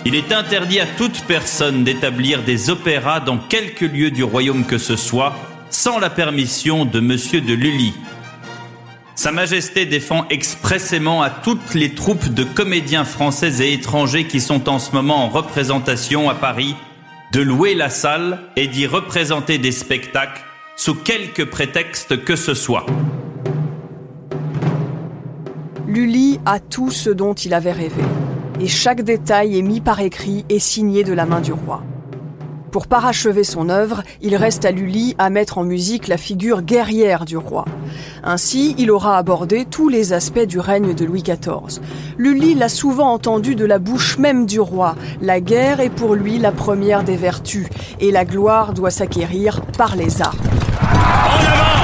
Il 0.06 0.16
est 0.16 0.32
interdit 0.32 0.80
à 0.80 0.86
toute 0.86 1.24
personne 1.24 1.84
d'établir 1.84 2.44
des 2.44 2.70
opéras 2.70 3.20
dans 3.20 3.38
quelque 3.38 3.86
lieu 3.86 4.12
du 4.12 4.24
royaume 4.24 4.66
que 4.66 4.78
ce 4.78 4.96
soit, 4.96 5.36
sans 5.70 6.00
la 6.00 6.10
permission 6.10 6.86
de 6.86 7.00
Monsieur 7.00 7.42
de 7.42 7.54
Lully. 7.54 7.94
Sa 9.18 9.32
Majesté 9.32 9.88
défend 9.88 10.28
expressément 10.30 11.24
à 11.24 11.32
toutes 11.32 11.74
les 11.74 11.96
troupes 11.96 12.32
de 12.32 12.44
comédiens 12.44 13.04
français 13.04 13.68
et 13.68 13.74
étrangers 13.74 14.28
qui 14.28 14.40
sont 14.40 14.70
en 14.70 14.78
ce 14.78 14.92
moment 14.92 15.26
en 15.26 15.28
représentation 15.28 16.30
à 16.30 16.36
Paris 16.36 16.76
de 17.34 17.42
louer 17.42 17.74
la 17.74 17.90
salle 17.90 18.38
et 18.56 18.68
d'y 18.68 18.86
représenter 18.86 19.58
des 19.58 19.72
spectacles 19.72 20.44
sous 20.76 20.94
quelque 20.94 21.42
prétexte 21.42 22.24
que 22.24 22.36
ce 22.36 22.54
soit. 22.54 22.86
Lully 25.88 26.40
a 26.46 26.60
tout 26.60 26.92
ce 26.92 27.10
dont 27.10 27.34
il 27.34 27.56
avait 27.56 27.72
rêvé, 27.72 28.04
et 28.62 28.68
chaque 28.68 29.02
détail 29.02 29.58
est 29.58 29.64
mis 29.64 29.82
par 29.82 30.00
écrit 30.00 30.46
et 30.48 30.60
signé 30.60 31.04
de 31.04 31.14
la 31.14 31.26
main 31.26 31.42
du 31.42 31.54
roi. 31.54 31.82
Pour 32.78 32.86
parachever 32.86 33.44
son 33.44 33.70
œuvre, 33.70 34.04
il 34.22 34.36
reste 34.36 34.64
à 34.64 34.70
Lully 34.70 35.16
à 35.18 35.32
mettre 35.32 35.58
en 35.58 35.64
musique 35.64 36.08
la 36.08 36.16
figure 36.16 36.62
guerrière 36.62 37.26
du 37.26 37.36
roi. 37.36 37.66
Ainsi, 38.24 38.76
il 38.78 38.92
aura 38.92 39.18
abordé 39.18 39.66
tous 39.66 39.90
les 39.90 40.14
aspects 40.14 40.46
du 40.46 40.60
règne 40.60 40.94
de 40.94 41.04
Louis 41.04 41.24
XIV. 41.24 41.82
Lully 42.20 42.54
l'a 42.54 42.70
souvent 42.70 43.12
entendu 43.12 43.56
de 43.56 43.66
la 43.66 43.80
bouche 43.80 44.20
même 44.20 44.46
du 44.46 44.60
roi. 44.60 44.96
La 45.24 45.40
guerre 45.40 45.80
est 45.80 45.90
pour 45.90 46.14
lui 46.14 46.38
la 46.38 46.52
première 46.52 47.04
des 47.04 47.18
vertus, 47.18 47.66
et 48.00 48.12
la 48.12 48.26
gloire 48.26 48.74
doit 48.74 48.92
s'acquérir 48.92 49.62
par 49.76 49.96
les 49.96 50.22
armes. 50.22 50.38
En 50.80 51.77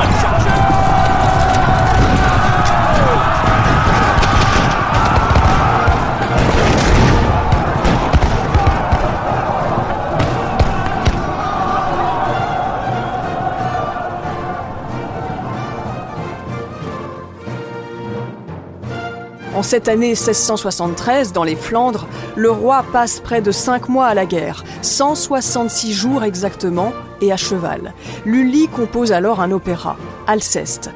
cette 19.63 19.87
année 19.87 20.09
1673, 20.09 21.31
dans 21.33 21.43
les 21.43 21.55
Flandres, 21.55 22.07
le 22.35 22.51
roi 22.51 22.83
passe 22.91 23.19
près 23.19 23.41
de 23.41 23.51
cinq 23.51 23.89
mois 23.89 24.07
à 24.07 24.13
la 24.13 24.25
guerre, 24.25 24.63
166 24.81 25.93
jours 25.93 26.23
exactement, 26.23 26.93
et 27.21 27.31
à 27.31 27.37
cheval. 27.37 27.93
Lully 28.25 28.67
compose 28.67 29.11
alors 29.11 29.39
un 29.41 29.51
opéra, 29.51 29.97
Alceste. 30.27 30.91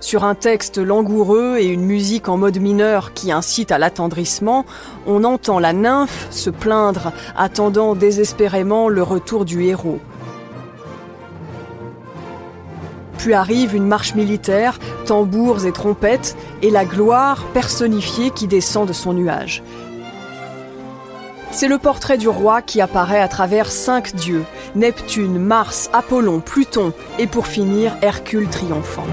Sur 0.00 0.24
un 0.24 0.34
texte 0.34 0.78
langoureux 0.78 1.56
et 1.58 1.66
une 1.66 1.84
musique 1.84 2.28
en 2.28 2.36
mode 2.36 2.58
mineur 2.58 3.12
qui 3.12 3.32
incite 3.32 3.72
à 3.72 3.78
l'attendrissement, 3.78 4.64
on 5.06 5.24
entend 5.24 5.58
la 5.58 5.72
nymphe 5.72 6.28
se 6.30 6.50
plaindre, 6.50 7.12
attendant 7.36 7.94
désespérément 7.94 8.88
le 8.88 9.02
retour 9.02 9.44
du 9.44 9.64
héros. 9.64 10.00
Puis 13.18 13.34
arrive 13.34 13.74
une 13.74 13.86
marche 13.86 14.14
militaire, 14.14 14.78
tambours 15.06 15.66
et 15.66 15.72
trompettes, 15.72 16.36
et 16.62 16.70
la 16.70 16.84
gloire 16.84 17.44
personnifiée 17.54 18.30
qui 18.30 18.46
descend 18.46 18.86
de 18.88 18.92
son 18.92 19.12
nuage. 19.12 19.62
C'est 21.50 21.68
le 21.68 21.78
portrait 21.78 22.18
du 22.18 22.28
roi 22.28 22.60
qui 22.60 22.80
apparaît 22.80 23.20
à 23.20 23.28
travers 23.28 23.70
cinq 23.70 24.14
dieux, 24.14 24.44
Neptune, 24.74 25.38
Mars, 25.38 25.88
Apollon, 25.92 26.40
Pluton, 26.40 26.92
et 27.18 27.26
pour 27.26 27.46
finir 27.46 27.96
Hercule 28.02 28.48
triomphant. 28.48 29.06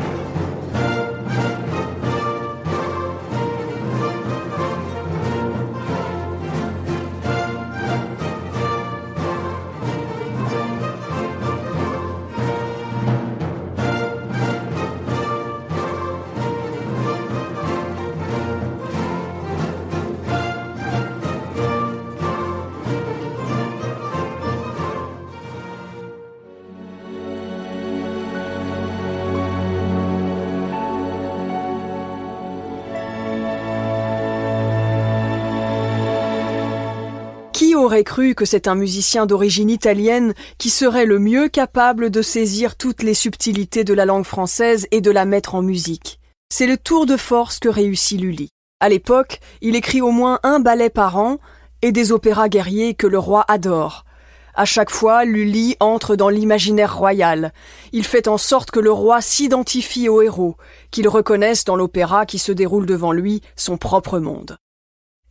Aurait 37.75 38.03
cru 38.03 38.35
que 38.35 38.45
c'est 38.45 38.67
un 38.67 38.75
musicien 38.75 39.25
d'origine 39.25 39.69
italienne 39.69 40.33
qui 40.57 40.69
serait 40.69 41.05
le 41.05 41.19
mieux 41.19 41.49
capable 41.49 42.11
de 42.11 42.21
saisir 42.21 42.75
toutes 42.75 43.03
les 43.03 43.13
subtilités 43.13 43.83
de 43.83 43.93
la 43.93 44.05
langue 44.05 44.25
française 44.25 44.87
et 44.91 45.01
de 45.01 45.11
la 45.11 45.25
mettre 45.25 45.55
en 45.55 45.61
musique? 45.61 46.19
C'est 46.49 46.67
le 46.67 46.77
tour 46.77 47.05
de 47.05 47.17
force 47.17 47.59
que 47.59 47.69
réussit 47.69 48.21
Lully. 48.21 48.49
À 48.79 48.89
l'époque, 48.89 49.39
il 49.61 49.75
écrit 49.75 50.01
au 50.01 50.11
moins 50.11 50.39
un 50.43 50.59
ballet 50.59 50.89
par 50.89 51.17
an 51.17 51.39
et 51.81 51.91
des 51.91 52.11
opéras 52.11 52.47
guerriers 52.47 52.93
que 52.93 53.07
le 53.07 53.19
roi 53.19 53.43
adore. 53.47 54.05
À 54.53 54.65
chaque 54.65 54.91
fois, 54.91 55.25
Lully 55.25 55.75
entre 55.79 56.15
dans 56.15 56.29
l'imaginaire 56.29 56.95
royal. 56.95 57.53
Il 57.91 58.05
fait 58.05 58.27
en 58.27 58.37
sorte 58.37 58.71
que 58.71 58.79
le 58.79 58.91
roi 58.91 59.19
s'identifie 59.19 60.09
au 60.09 60.21
héros, 60.21 60.57
qu'il 60.91 61.07
reconnaisse 61.07 61.65
dans 61.65 61.75
l'opéra 61.75 62.25
qui 62.25 62.37
se 62.37 62.51
déroule 62.51 62.85
devant 62.85 63.11
lui 63.11 63.41
son 63.55 63.77
propre 63.77 64.19
monde. 64.19 64.57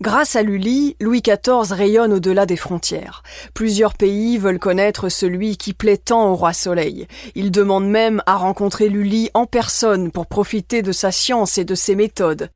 Grâce 0.03 0.35
à 0.35 0.43
Lully, 0.43 0.97
Louis 1.01 1.23
XIV 1.23 1.71
rayonne 1.71 2.13
au-delà 2.13 2.45
des 2.45 2.57
frontières. 2.57 3.23
Plusieurs 3.55 3.95
pays 3.95 4.37
veulent 4.37 4.59
connaître 4.59 5.09
celui 5.09 5.57
qui 5.57 5.75
plaît 5.75 5.97
tant 5.97 6.29
au 6.29 6.35
roi 6.35 6.53
Soleil. 6.53 7.07
Ils 7.37 7.53
demandent 7.53 7.89
même 7.89 8.21
à 8.27 8.35
rencontrer 8.35 8.89
Lully 8.89 9.31
en 9.33 9.47
personne 9.47 10.11
pour 10.11 10.27
profiter 10.27 10.83
de 10.83 10.91
sa 10.91 11.13
science 11.13 11.57
et 11.57 11.65
de 11.65 11.77
ses 11.77 11.95
méthodes. 11.95 12.49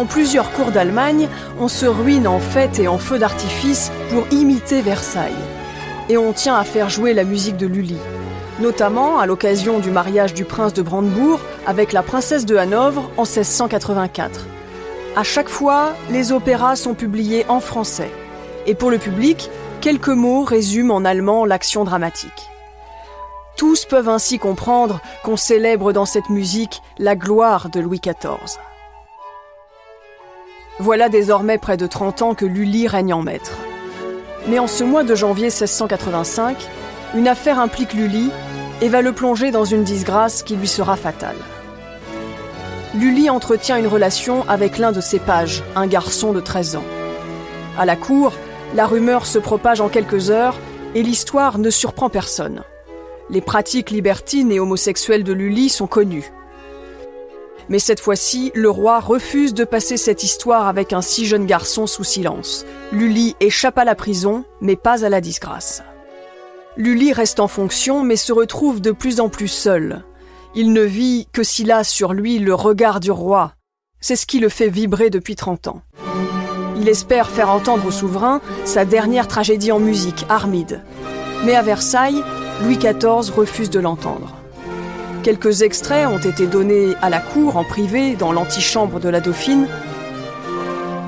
Dans 0.00 0.06
plusieurs 0.06 0.50
cours 0.52 0.70
d'Allemagne, 0.70 1.28
on 1.60 1.68
se 1.68 1.84
ruine 1.84 2.26
en 2.26 2.38
fêtes 2.38 2.78
et 2.78 2.88
en 2.88 2.96
feux 2.96 3.18
d'artifice 3.18 3.92
pour 4.08 4.24
imiter 4.30 4.80
Versailles. 4.80 5.36
Et 6.08 6.16
on 6.16 6.32
tient 6.32 6.56
à 6.56 6.64
faire 6.64 6.88
jouer 6.88 7.12
la 7.12 7.24
musique 7.24 7.58
de 7.58 7.66
Lully, 7.66 7.98
notamment 8.60 9.18
à 9.18 9.26
l'occasion 9.26 9.78
du 9.78 9.90
mariage 9.90 10.32
du 10.32 10.46
prince 10.46 10.72
de 10.72 10.80
Brandebourg 10.80 11.38
avec 11.66 11.92
la 11.92 12.02
princesse 12.02 12.46
de 12.46 12.56
Hanovre 12.56 13.10
en 13.18 13.24
1684. 13.24 14.46
À 15.16 15.22
chaque 15.22 15.50
fois, 15.50 15.92
les 16.08 16.32
opéras 16.32 16.76
sont 16.76 16.94
publiés 16.94 17.44
en 17.50 17.60
français. 17.60 18.10
Et 18.66 18.74
pour 18.74 18.90
le 18.90 18.96
public, 18.96 19.50
quelques 19.82 20.08
mots 20.08 20.44
résument 20.44 20.94
en 20.94 21.04
allemand 21.04 21.44
l'action 21.44 21.84
dramatique. 21.84 22.48
Tous 23.58 23.84
peuvent 23.84 24.08
ainsi 24.08 24.38
comprendre 24.38 25.02
qu'on 25.24 25.36
célèbre 25.36 25.92
dans 25.92 26.06
cette 26.06 26.30
musique 26.30 26.80
la 26.98 27.16
gloire 27.16 27.68
de 27.68 27.80
Louis 27.80 28.00
XIV. 28.00 28.58
Voilà 30.78 31.08
désormais 31.08 31.58
près 31.58 31.76
de 31.76 31.86
30 31.86 32.22
ans 32.22 32.34
que 32.34 32.46
Lully 32.46 32.86
règne 32.86 33.12
en 33.12 33.22
maître. 33.22 33.58
Mais 34.48 34.58
en 34.58 34.66
ce 34.66 34.84
mois 34.84 35.04
de 35.04 35.14
janvier 35.14 35.48
1685, 35.48 36.56
une 37.14 37.28
affaire 37.28 37.58
implique 37.58 37.92
Lully 37.92 38.30
et 38.80 38.88
va 38.88 39.02
le 39.02 39.12
plonger 39.12 39.50
dans 39.50 39.64
une 39.64 39.84
disgrâce 39.84 40.42
qui 40.42 40.56
lui 40.56 40.68
sera 40.68 40.96
fatale. 40.96 41.36
Lully 42.94 43.30
entretient 43.30 43.76
une 43.76 43.86
relation 43.86 44.48
avec 44.48 44.78
l'un 44.78 44.92
de 44.92 45.00
ses 45.00 45.18
pages, 45.18 45.62
un 45.76 45.86
garçon 45.86 46.32
de 46.32 46.40
13 46.40 46.76
ans. 46.76 46.84
À 47.78 47.84
la 47.84 47.96
cour, 47.96 48.32
la 48.74 48.86
rumeur 48.86 49.26
se 49.26 49.38
propage 49.38 49.80
en 49.80 49.88
quelques 49.88 50.30
heures 50.30 50.56
et 50.94 51.02
l'histoire 51.02 51.58
ne 51.58 51.70
surprend 51.70 52.08
personne. 52.08 52.62
Les 53.28 53.40
pratiques 53.40 53.90
libertines 53.90 54.50
et 54.50 54.58
homosexuelles 54.58 55.22
de 55.22 55.32
Lully 55.32 55.68
sont 55.68 55.86
connues. 55.86 56.32
Mais 57.70 57.78
cette 57.78 58.00
fois-ci, 58.00 58.50
le 58.56 58.68
roi 58.68 58.98
refuse 58.98 59.54
de 59.54 59.62
passer 59.64 59.96
cette 59.96 60.24
histoire 60.24 60.66
avec 60.66 60.92
un 60.92 61.02
si 61.02 61.24
jeune 61.24 61.46
garçon 61.46 61.86
sous 61.86 62.02
silence. 62.02 62.66
Lully 62.90 63.36
échappe 63.38 63.78
à 63.78 63.84
la 63.84 63.94
prison, 63.94 64.44
mais 64.60 64.74
pas 64.74 65.04
à 65.04 65.08
la 65.08 65.20
disgrâce. 65.20 65.84
Lully 66.76 67.12
reste 67.12 67.38
en 67.38 67.46
fonction, 67.46 68.02
mais 68.02 68.16
se 68.16 68.32
retrouve 68.32 68.80
de 68.80 68.90
plus 68.90 69.20
en 69.20 69.28
plus 69.28 69.48
seul. 69.48 70.02
Il 70.56 70.72
ne 70.72 70.82
vit 70.82 71.28
que 71.32 71.44
s'il 71.44 71.70
a 71.70 71.84
sur 71.84 72.12
lui 72.12 72.40
le 72.40 72.54
regard 72.54 72.98
du 72.98 73.12
roi. 73.12 73.54
C'est 74.00 74.16
ce 74.16 74.26
qui 74.26 74.40
le 74.40 74.48
fait 74.48 74.68
vibrer 74.68 75.08
depuis 75.08 75.36
30 75.36 75.68
ans. 75.68 75.82
Il 76.76 76.88
espère 76.88 77.30
faire 77.30 77.50
entendre 77.50 77.86
au 77.86 77.92
souverain 77.92 78.40
sa 78.64 78.84
dernière 78.84 79.28
tragédie 79.28 79.70
en 79.70 79.78
musique, 79.78 80.26
Armide. 80.28 80.82
Mais 81.44 81.54
à 81.54 81.62
Versailles, 81.62 82.24
Louis 82.64 82.78
XIV 82.78 83.32
refuse 83.32 83.70
de 83.70 83.78
l'entendre. 83.78 84.39
Quelques 85.22 85.60
extraits 85.60 86.08
ont 86.08 86.18
été 86.18 86.46
donnés 86.46 86.94
à 87.02 87.10
la 87.10 87.20
cour 87.20 87.58
en 87.58 87.64
privé 87.64 88.16
dans 88.16 88.32
l'antichambre 88.32 89.00
de 89.00 89.10
la 89.10 89.20
Dauphine. 89.20 89.66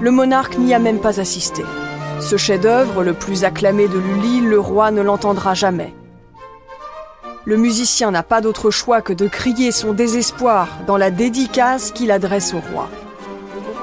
Le 0.03 0.11
monarque 0.11 0.59
n'y 0.59 0.75
a 0.75 0.79
même 0.79 0.98
pas 0.98 1.18
assisté. 1.18 1.62
Ce 2.20 2.37
chef-d'œuvre, 2.37 3.05
le 3.05 3.14
plus 3.14 3.44
acclamé 3.44 3.88
de 3.88 3.98
Lully, 3.98 4.42
le 4.42 4.61
roi 4.61 4.90
ne 4.90 5.01
l'entendra 5.01 5.55
jamais. 5.55 5.94
Le 7.46 7.57
musicien 7.57 8.11
n'a 8.11 8.22
pas 8.22 8.42
d'autre 8.42 8.70
choix 8.70 9.01
que 9.01 9.14
de 9.14 9.29
crier 9.29 9.72
son 9.72 9.94
désespoir 9.94 10.68
dans 10.87 10.98
la 10.98 11.11
dédicace 11.11 11.90
qu'il 11.90 12.11
adresse 12.11 12.53
au 12.53 12.61
roi. 12.72 12.90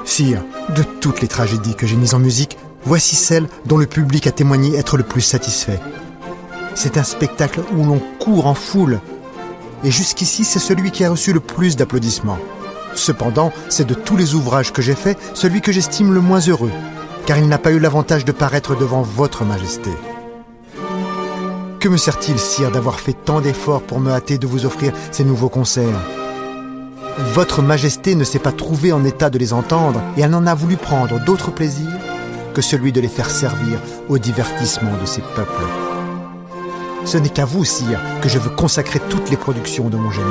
Sire, 0.04 0.44
de 0.76 0.84
toutes 1.00 1.22
les 1.22 1.28
tragédies 1.28 1.74
que 1.74 1.88
j'ai 1.88 1.96
mises 1.96 2.14
en 2.14 2.20
musique, 2.20 2.56
voici 2.84 3.16
celle 3.16 3.48
dont 3.66 3.78
le 3.78 3.86
public 3.86 4.28
a 4.28 4.32
témoigné 4.32 4.76
être 4.76 4.96
le 4.96 5.02
plus 5.02 5.22
satisfait. 5.22 5.80
C'est 6.76 6.98
un 6.98 7.02
spectacle 7.02 7.62
où 7.76 7.84
l'on 7.84 8.00
court 8.20 8.46
en 8.46 8.54
foule 8.54 9.00
et 9.84 9.90
jusqu'ici 9.90 10.44
c'est 10.44 10.58
celui 10.58 10.90
qui 10.90 11.04
a 11.04 11.10
reçu 11.10 11.32
le 11.32 11.40
plus 11.40 11.76
d'applaudissements. 11.76 12.38
Cependant, 12.94 13.52
c'est 13.68 13.86
de 13.86 13.94
tous 13.94 14.16
les 14.16 14.34
ouvrages 14.34 14.72
que 14.72 14.82
j'ai 14.82 14.94
faits 14.94 15.18
celui 15.34 15.60
que 15.60 15.72
j'estime 15.72 16.12
le 16.12 16.20
moins 16.20 16.40
heureux, 16.40 16.72
car 17.26 17.38
il 17.38 17.48
n'a 17.48 17.58
pas 17.58 17.72
eu 17.72 17.78
l'avantage 17.78 18.24
de 18.24 18.32
paraître 18.32 18.76
devant 18.76 19.02
votre 19.02 19.44
majesté. 19.44 19.90
Que 21.78 21.88
me 21.88 21.96
sert-il, 21.96 22.38
sire, 22.38 22.70
d'avoir 22.70 23.00
fait 23.00 23.14
tant 23.14 23.40
d'efforts 23.40 23.82
pour 23.82 24.00
me 24.00 24.12
hâter 24.12 24.36
de 24.36 24.46
vous 24.46 24.66
offrir 24.66 24.92
ces 25.12 25.24
nouveaux 25.24 25.48
concerts? 25.48 26.00
Votre 27.34 27.62
majesté 27.62 28.14
ne 28.14 28.24
s'est 28.24 28.38
pas 28.38 28.52
trouvée 28.52 28.92
en 28.92 29.04
état 29.04 29.30
de 29.30 29.38
les 29.38 29.52
entendre, 29.52 30.02
et 30.16 30.20
elle 30.20 30.30
n'en 30.30 30.46
a 30.46 30.54
voulu 30.54 30.76
prendre 30.76 31.24
d'autre 31.24 31.50
plaisir 31.50 31.88
que 32.54 32.62
celui 32.62 32.92
de 32.92 33.00
les 33.00 33.08
faire 33.08 33.30
servir 33.30 33.78
au 34.08 34.18
divertissement 34.18 34.92
de 35.00 35.06
ses 35.06 35.22
peuples. 35.34 35.99
Ce 37.04 37.16
n'est 37.16 37.28
qu'à 37.28 37.44
vous, 37.44 37.64
sire, 37.64 38.00
que 38.22 38.28
je 38.28 38.38
veux 38.38 38.50
consacrer 38.50 39.00
toutes 39.08 39.30
les 39.30 39.36
productions 39.36 39.88
de 39.88 39.96
mon 39.96 40.10
génie. 40.10 40.26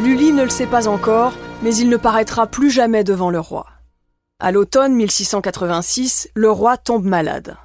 Lully 0.00 0.32
ne 0.32 0.42
le 0.42 0.50
sait 0.50 0.66
pas 0.66 0.88
encore, 0.88 1.32
mais 1.62 1.74
il 1.74 1.88
ne 1.88 1.96
paraîtra 1.96 2.46
plus 2.46 2.70
jamais 2.70 3.04
devant 3.04 3.30
le 3.30 3.40
roi. 3.40 3.66
À 4.40 4.50
l'automne 4.50 4.94
1686, 4.94 6.28
le 6.34 6.50
roi 6.50 6.76
tombe 6.76 7.04
malade. 7.04 7.56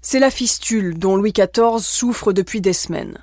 C'est 0.00 0.18
la 0.18 0.30
fistule 0.30 0.98
dont 0.98 1.16
Louis 1.16 1.32
XIV 1.32 1.78
souffre 1.78 2.32
depuis 2.32 2.60
des 2.60 2.72
semaines. 2.72 3.18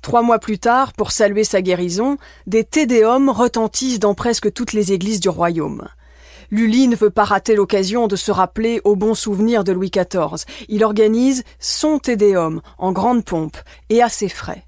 Trois 0.00 0.22
mois 0.22 0.38
plus 0.38 0.58
tard, 0.58 0.92
pour 0.92 1.10
saluer 1.10 1.44
sa 1.44 1.62
guérison, 1.62 2.16
des 2.46 2.64
tédéums 2.64 3.28
retentissent 3.28 3.98
dans 3.98 4.14
presque 4.14 4.52
toutes 4.52 4.72
les 4.72 4.92
églises 4.92 5.20
du 5.20 5.28
royaume. 5.28 5.88
Lully 6.52 6.86
ne 6.86 6.96
veut 6.96 7.08
pas 7.08 7.24
rater 7.24 7.56
l'occasion 7.56 8.08
de 8.08 8.14
se 8.14 8.30
rappeler 8.30 8.82
au 8.84 8.94
bon 8.94 9.14
souvenir 9.14 9.64
de 9.64 9.72
Louis 9.72 9.90
XIV. 9.90 10.44
Il 10.68 10.84
organise 10.84 11.44
son 11.58 11.98
Tédéum 11.98 12.60
en 12.76 12.92
grande 12.92 13.24
pompe 13.24 13.56
et 13.88 14.02
à 14.02 14.10
ses 14.10 14.28
frais. 14.28 14.66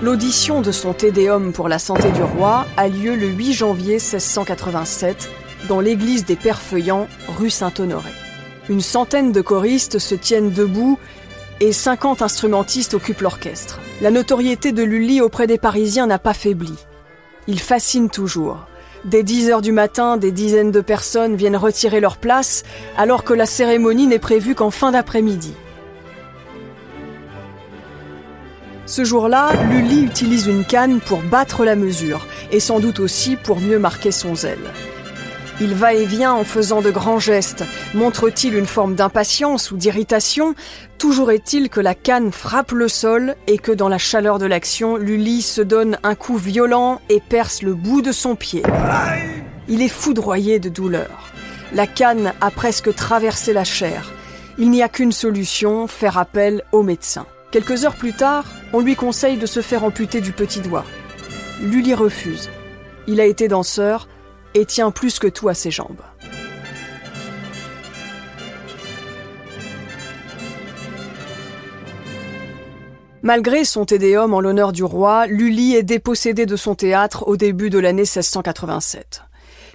L'audition 0.00 0.60
de 0.60 0.70
son 0.70 0.92
Tédéum 0.92 1.52
pour 1.52 1.68
la 1.68 1.80
santé 1.80 2.12
du 2.12 2.22
roi 2.22 2.66
a 2.76 2.86
lieu 2.86 3.16
le 3.16 3.26
8 3.26 3.52
janvier 3.52 3.94
1687 3.94 5.28
dans 5.68 5.80
l'église 5.80 6.24
des 6.24 6.36
Pères 6.36 6.60
Feuillants, 6.60 7.08
rue 7.26 7.50
Saint-Honoré. 7.50 8.12
Une 8.68 8.80
centaine 8.80 9.32
de 9.32 9.40
choristes 9.40 9.98
se 9.98 10.14
tiennent 10.14 10.52
debout 10.52 11.00
et 11.58 11.72
50 11.72 12.22
instrumentistes 12.22 12.94
occupent 12.94 13.22
l'orchestre. 13.22 13.80
La 14.00 14.12
notoriété 14.12 14.70
de 14.70 14.84
Lully 14.84 15.20
auprès 15.20 15.48
des 15.48 15.58
Parisiens 15.58 16.06
n'a 16.06 16.20
pas 16.20 16.34
faibli. 16.34 16.74
Il 17.48 17.58
fascine 17.58 18.08
toujours. 18.08 18.68
Dès 19.04 19.24
10 19.24 19.50
heures 19.50 19.62
du 19.62 19.72
matin, 19.72 20.16
des 20.16 20.30
dizaines 20.30 20.70
de 20.70 20.80
personnes 20.80 21.34
viennent 21.34 21.56
retirer 21.56 21.98
leur 21.98 22.18
place 22.18 22.62
alors 22.96 23.24
que 23.24 23.34
la 23.34 23.46
cérémonie 23.46 24.06
n'est 24.06 24.20
prévue 24.20 24.54
qu'en 24.54 24.70
fin 24.70 24.92
d'après-midi. 24.92 25.54
Ce 28.88 29.04
jour-là, 29.04 29.52
Lully 29.70 30.02
utilise 30.02 30.46
une 30.46 30.64
canne 30.64 31.00
pour 31.00 31.20
battre 31.20 31.66
la 31.66 31.76
mesure, 31.76 32.26
et 32.50 32.58
sans 32.58 32.80
doute 32.80 33.00
aussi 33.00 33.36
pour 33.36 33.60
mieux 33.60 33.78
marquer 33.78 34.10
son 34.10 34.34
zèle. 34.34 34.72
Il 35.60 35.74
va 35.74 35.92
et 35.92 36.06
vient 36.06 36.32
en 36.32 36.42
faisant 36.42 36.80
de 36.80 36.90
grands 36.90 37.18
gestes. 37.18 37.64
Montre-t-il 37.92 38.54
une 38.54 38.64
forme 38.64 38.94
d'impatience 38.94 39.72
ou 39.72 39.76
d'irritation? 39.76 40.54
Toujours 40.96 41.30
est-il 41.32 41.68
que 41.68 41.80
la 41.80 41.94
canne 41.94 42.32
frappe 42.32 42.72
le 42.72 42.88
sol 42.88 43.36
et 43.46 43.58
que 43.58 43.72
dans 43.72 43.90
la 43.90 43.98
chaleur 43.98 44.38
de 44.38 44.46
l'action, 44.46 44.96
Lully 44.96 45.42
se 45.42 45.60
donne 45.60 45.98
un 46.02 46.14
coup 46.14 46.38
violent 46.38 47.02
et 47.10 47.20
perce 47.20 47.60
le 47.60 47.74
bout 47.74 48.00
de 48.00 48.10
son 48.10 48.36
pied. 48.36 48.62
Il 49.68 49.82
est 49.82 49.88
foudroyé 49.88 50.60
de 50.60 50.70
douleur. 50.70 51.30
La 51.74 51.86
canne 51.86 52.32
a 52.40 52.50
presque 52.50 52.94
traversé 52.94 53.52
la 53.52 53.64
chair. 53.64 54.10
Il 54.56 54.70
n'y 54.70 54.82
a 54.82 54.88
qu'une 54.88 55.12
solution, 55.12 55.88
faire 55.88 56.16
appel 56.16 56.62
au 56.72 56.82
médecin. 56.82 57.26
Quelques 57.50 57.84
heures 57.84 57.96
plus 57.96 58.12
tard, 58.12 58.44
on 58.72 58.80
lui 58.80 58.96
conseille 58.96 59.36
de 59.36 59.46
se 59.46 59.60
faire 59.60 59.84
amputer 59.84 60.20
du 60.20 60.32
petit 60.32 60.60
doigt. 60.60 60.84
Lully 61.62 61.94
refuse. 61.94 62.50
Il 63.06 63.20
a 63.20 63.24
été 63.24 63.48
danseur, 63.48 64.08
et 64.54 64.64
tient 64.64 64.90
plus 64.90 65.18
que 65.18 65.26
tout 65.26 65.48
à 65.48 65.54
ses 65.54 65.70
jambes. 65.70 66.02
Malgré 73.22 73.64
son 73.64 73.84
tédéum 73.84 74.32
en 74.32 74.40
l'honneur 74.40 74.72
du 74.72 74.84
roi, 74.84 75.26
Lully 75.26 75.74
est 75.74 75.82
dépossédé 75.82 76.46
de 76.46 76.56
son 76.56 76.74
théâtre 76.74 77.26
au 77.26 77.36
début 77.36 77.68
de 77.68 77.78
l'année 77.78 78.02
1687. 78.02 79.22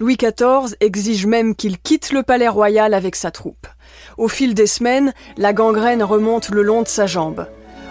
Louis 0.00 0.16
XIV 0.16 0.74
exige 0.80 1.26
même 1.26 1.54
qu'il 1.54 1.78
quitte 1.78 2.10
le 2.10 2.22
palais 2.22 2.48
royal 2.48 2.94
avec 2.94 3.14
sa 3.14 3.30
troupe. 3.30 3.68
Au 4.16 4.28
fil 4.28 4.54
des 4.54 4.66
semaines, 4.66 5.12
la 5.36 5.52
gangrène 5.52 6.02
remonte 6.02 6.48
le 6.48 6.62
long 6.62 6.82
de 6.82 6.88
sa 6.88 7.06
jambe. 7.06 7.46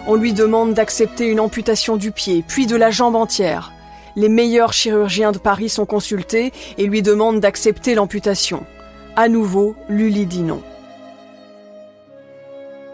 On 0.06 0.16
lui 0.16 0.32
demande 0.32 0.74
d'accepter 0.74 1.26
une 1.26 1.40
amputation 1.40 1.96
du 1.96 2.12
pied, 2.12 2.44
puis 2.46 2.66
de 2.66 2.76
la 2.76 2.90
jambe 2.90 3.16
entière 3.16 3.74
les 4.16 4.28
meilleurs 4.28 4.72
chirurgiens 4.72 5.32
de 5.32 5.38
Paris 5.38 5.68
sont 5.68 5.86
consultés 5.86 6.52
et 6.78 6.86
lui 6.86 7.02
demandent 7.02 7.40
d'accepter 7.40 7.94
l'amputation. 7.94 8.64
À 9.16 9.28
nouveau, 9.28 9.74
Lully 9.88 10.26
dit 10.26 10.42
non. 10.42 10.62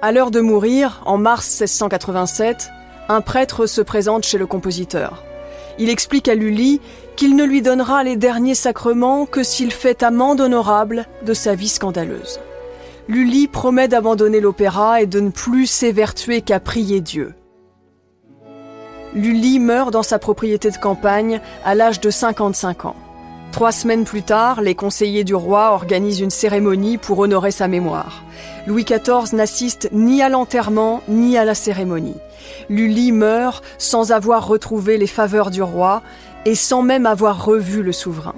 À 0.03 0.12
l'heure 0.12 0.31
de 0.31 0.40
mourir, 0.40 1.03
en 1.05 1.18
mars 1.18 1.46
1687, 1.61 2.70
un 3.09 3.20
prêtre 3.20 3.66
se 3.66 3.83
présente 3.83 4.25
chez 4.25 4.38
le 4.38 4.46
compositeur. 4.46 5.25
Il 5.79 5.90
explique 5.90 6.29
à 6.29 6.35
Lully 6.35 6.81
qu'il 7.16 7.37
ne 7.37 7.44
lui 7.44 7.61
donnera 7.61 8.03
les 8.03 8.16
derniers 8.16 8.55
sacrements 8.55 9.27
que 9.27 9.42
s'il 9.42 9.73
fait 9.73 10.03
amende 10.03 10.40
honorable 10.40 11.07
de 11.23 11.35
sa 11.35 11.55
vie 11.55 11.68
scandaleuse. 11.68 12.40
Lully 13.08 13.48
promet 13.48 13.88
d'abandonner 13.88 14.40
l'opéra 14.40 15.02
et 15.02 15.06
de 15.06 15.20
ne 15.20 15.30
plus 15.30 15.66
s'évertuer 15.66 16.42
qu'à 16.42 16.60
prier 16.60 17.00
Dieu. 17.00 17.34
Lully 19.14 19.58
meurt 19.58 19.92
dans 19.92 20.04
sa 20.04 20.18
propriété 20.18 20.70
de 20.70 20.76
campagne 20.76 21.40
à 21.64 21.74
l'âge 21.74 22.00
de 22.00 22.10
55 22.10 22.84
ans. 22.84 22.96
Trois 23.52 23.72
semaines 23.72 24.04
plus 24.04 24.22
tard, 24.22 24.60
les 24.60 24.76
conseillers 24.76 25.24
du 25.24 25.34
roi 25.34 25.72
organisent 25.72 26.20
une 26.20 26.30
cérémonie 26.30 26.98
pour 26.98 27.18
honorer 27.18 27.50
sa 27.50 27.66
mémoire. 27.66 28.22
Louis 28.68 28.84
XIV 28.84 29.34
n'assiste 29.34 29.88
ni 29.90 30.22
à 30.22 30.28
l'enterrement 30.28 31.02
ni 31.08 31.36
à 31.36 31.44
la 31.44 31.56
cérémonie. 31.56 32.16
Lully 32.68 33.10
meurt 33.10 33.64
sans 33.76 34.12
avoir 34.12 34.46
retrouvé 34.46 34.98
les 34.98 35.08
faveurs 35.08 35.50
du 35.50 35.62
roi 35.62 36.02
et 36.44 36.54
sans 36.54 36.82
même 36.82 37.06
avoir 37.06 37.44
revu 37.44 37.82
le 37.82 37.92
souverain. 37.92 38.36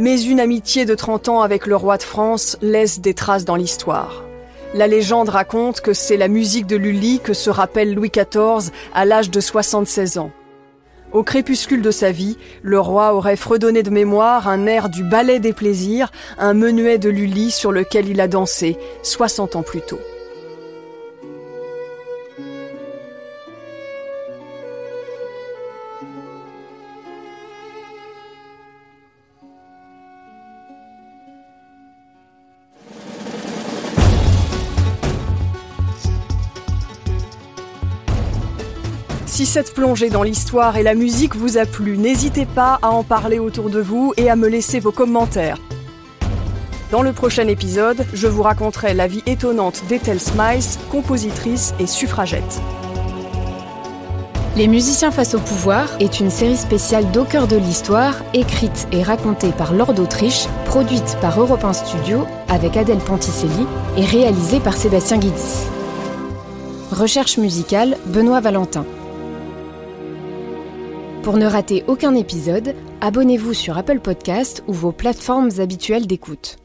Mais 0.00 0.22
une 0.22 0.40
amitié 0.40 0.86
de 0.86 0.94
30 0.94 1.28
ans 1.28 1.42
avec 1.42 1.66
le 1.66 1.76
roi 1.76 1.98
de 1.98 2.02
France 2.02 2.56
laisse 2.62 3.00
des 3.00 3.12
traces 3.12 3.44
dans 3.44 3.54
l'histoire. 3.54 4.24
La 4.72 4.86
légende 4.86 5.28
raconte 5.28 5.82
que 5.82 5.92
c'est 5.92 6.16
la 6.16 6.28
musique 6.28 6.66
de 6.66 6.76
Lully 6.76 7.20
que 7.22 7.34
se 7.34 7.50
rappelle 7.50 7.92
Louis 7.92 8.08
XIV 8.08 8.72
à 8.94 9.04
l'âge 9.04 9.30
de 9.30 9.40
76 9.40 10.16
ans. 10.16 10.30
Au 11.12 11.22
crépuscule 11.22 11.82
de 11.82 11.90
sa 11.90 12.12
vie, 12.12 12.38
le 12.62 12.80
roi 12.80 13.12
aurait 13.12 13.36
fredonné 13.36 13.82
de 13.82 13.90
mémoire 13.90 14.48
un 14.48 14.64
air 14.64 14.88
du 14.88 15.04
ballet 15.04 15.38
des 15.38 15.52
plaisirs, 15.52 16.10
un 16.38 16.54
menuet 16.54 16.96
de 16.96 17.10
Lully 17.10 17.50
sur 17.50 17.70
lequel 17.70 18.08
il 18.08 18.22
a 18.22 18.26
dansé 18.26 18.78
60 19.02 19.54
ans 19.54 19.62
plus 19.62 19.82
tôt. 19.82 20.00
Si 39.40 39.46
cette 39.46 39.72
plongée 39.72 40.10
dans 40.10 40.22
l'histoire 40.22 40.76
et 40.76 40.82
la 40.82 40.94
musique 40.94 41.34
vous 41.34 41.56
a 41.56 41.64
plu, 41.64 41.96
n'hésitez 41.96 42.44
pas 42.44 42.78
à 42.82 42.90
en 42.90 43.02
parler 43.02 43.38
autour 43.38 43.70
de 43.70 43.80
vous 43.80 44.12
et 44.18 44.28
à 44.28 44.36
me 44.36 44.48
laisser 44.48 44.80
vos 44.80 44.92
commentaires. 44.92 45.56
Dans 46.90 47.00
le 47.00 47.14
prochain 47.14 47.48
épisode, 47.48 48.04
je 48.12 48.26
vous 48.26 48.42
raconterai 48.42 48.92
la 48.92 49.06
vie 49.06 49.22
étonnante 49.24 49.82
d'Ethel 49.88 50.20
Smythe, 50.20 50.78
compositrice 50.90 51.72
et 51.80 51.86
suffragette. 51.86 52.60
Les 54.56 54.68
musiciens 54.68 55.10
face 55.10 55.34
au 55.34 55.38
pouvoir 55.38 55.88
est 56.00 56.20
une 56.20 56.28
série 56.28 56.58
spéciale 56.58 57.10
d'au 57.10 57.24
cœur 57.24 57.48
de 57.48 57.56
l'histoire, 57.56 58.16
écrite 58.34 58.88
et 58.92 59.02
racontée 59.02 59.52
par 59.52 59.72
Lord 59.72 59.94
d'Autriche, 59.94 60.48
produite 60.66 61.16
par 61.22 61.40
Europe 61.40 61.64
1 61.64 61.72
Studio 61.72 62.26
avec 62.50 62.76
Adèle 62.76 62.98
Ponticelli 62.98 63.66
et 63.96 64.04
réalisée 64.04 64.60
par 64.60 64.76
Sébastien 64.76 65.16
Guidis. 65.16 65.64
Recherche 66.92 67.38
musicale, 67.38 67.96
Benoît 68.04 68.40
Valentin. 68.40 68.84
Pour 71.22 71.36
ne 71.36 71.44
rater 71.44 71.84
aucun 71.86 72.14
épisode, 72.14 72.74
abonnez-vous 73.02 73.52
sur 73.52 73.76
Apple 73.76 74.00
Podcast 74.00 74.64
ou 74.66 74.72
vos 74.72 74.90
plateformes 74.90 75.50
habituelles 75.58 76.06
d'écoute. 76.06 76.56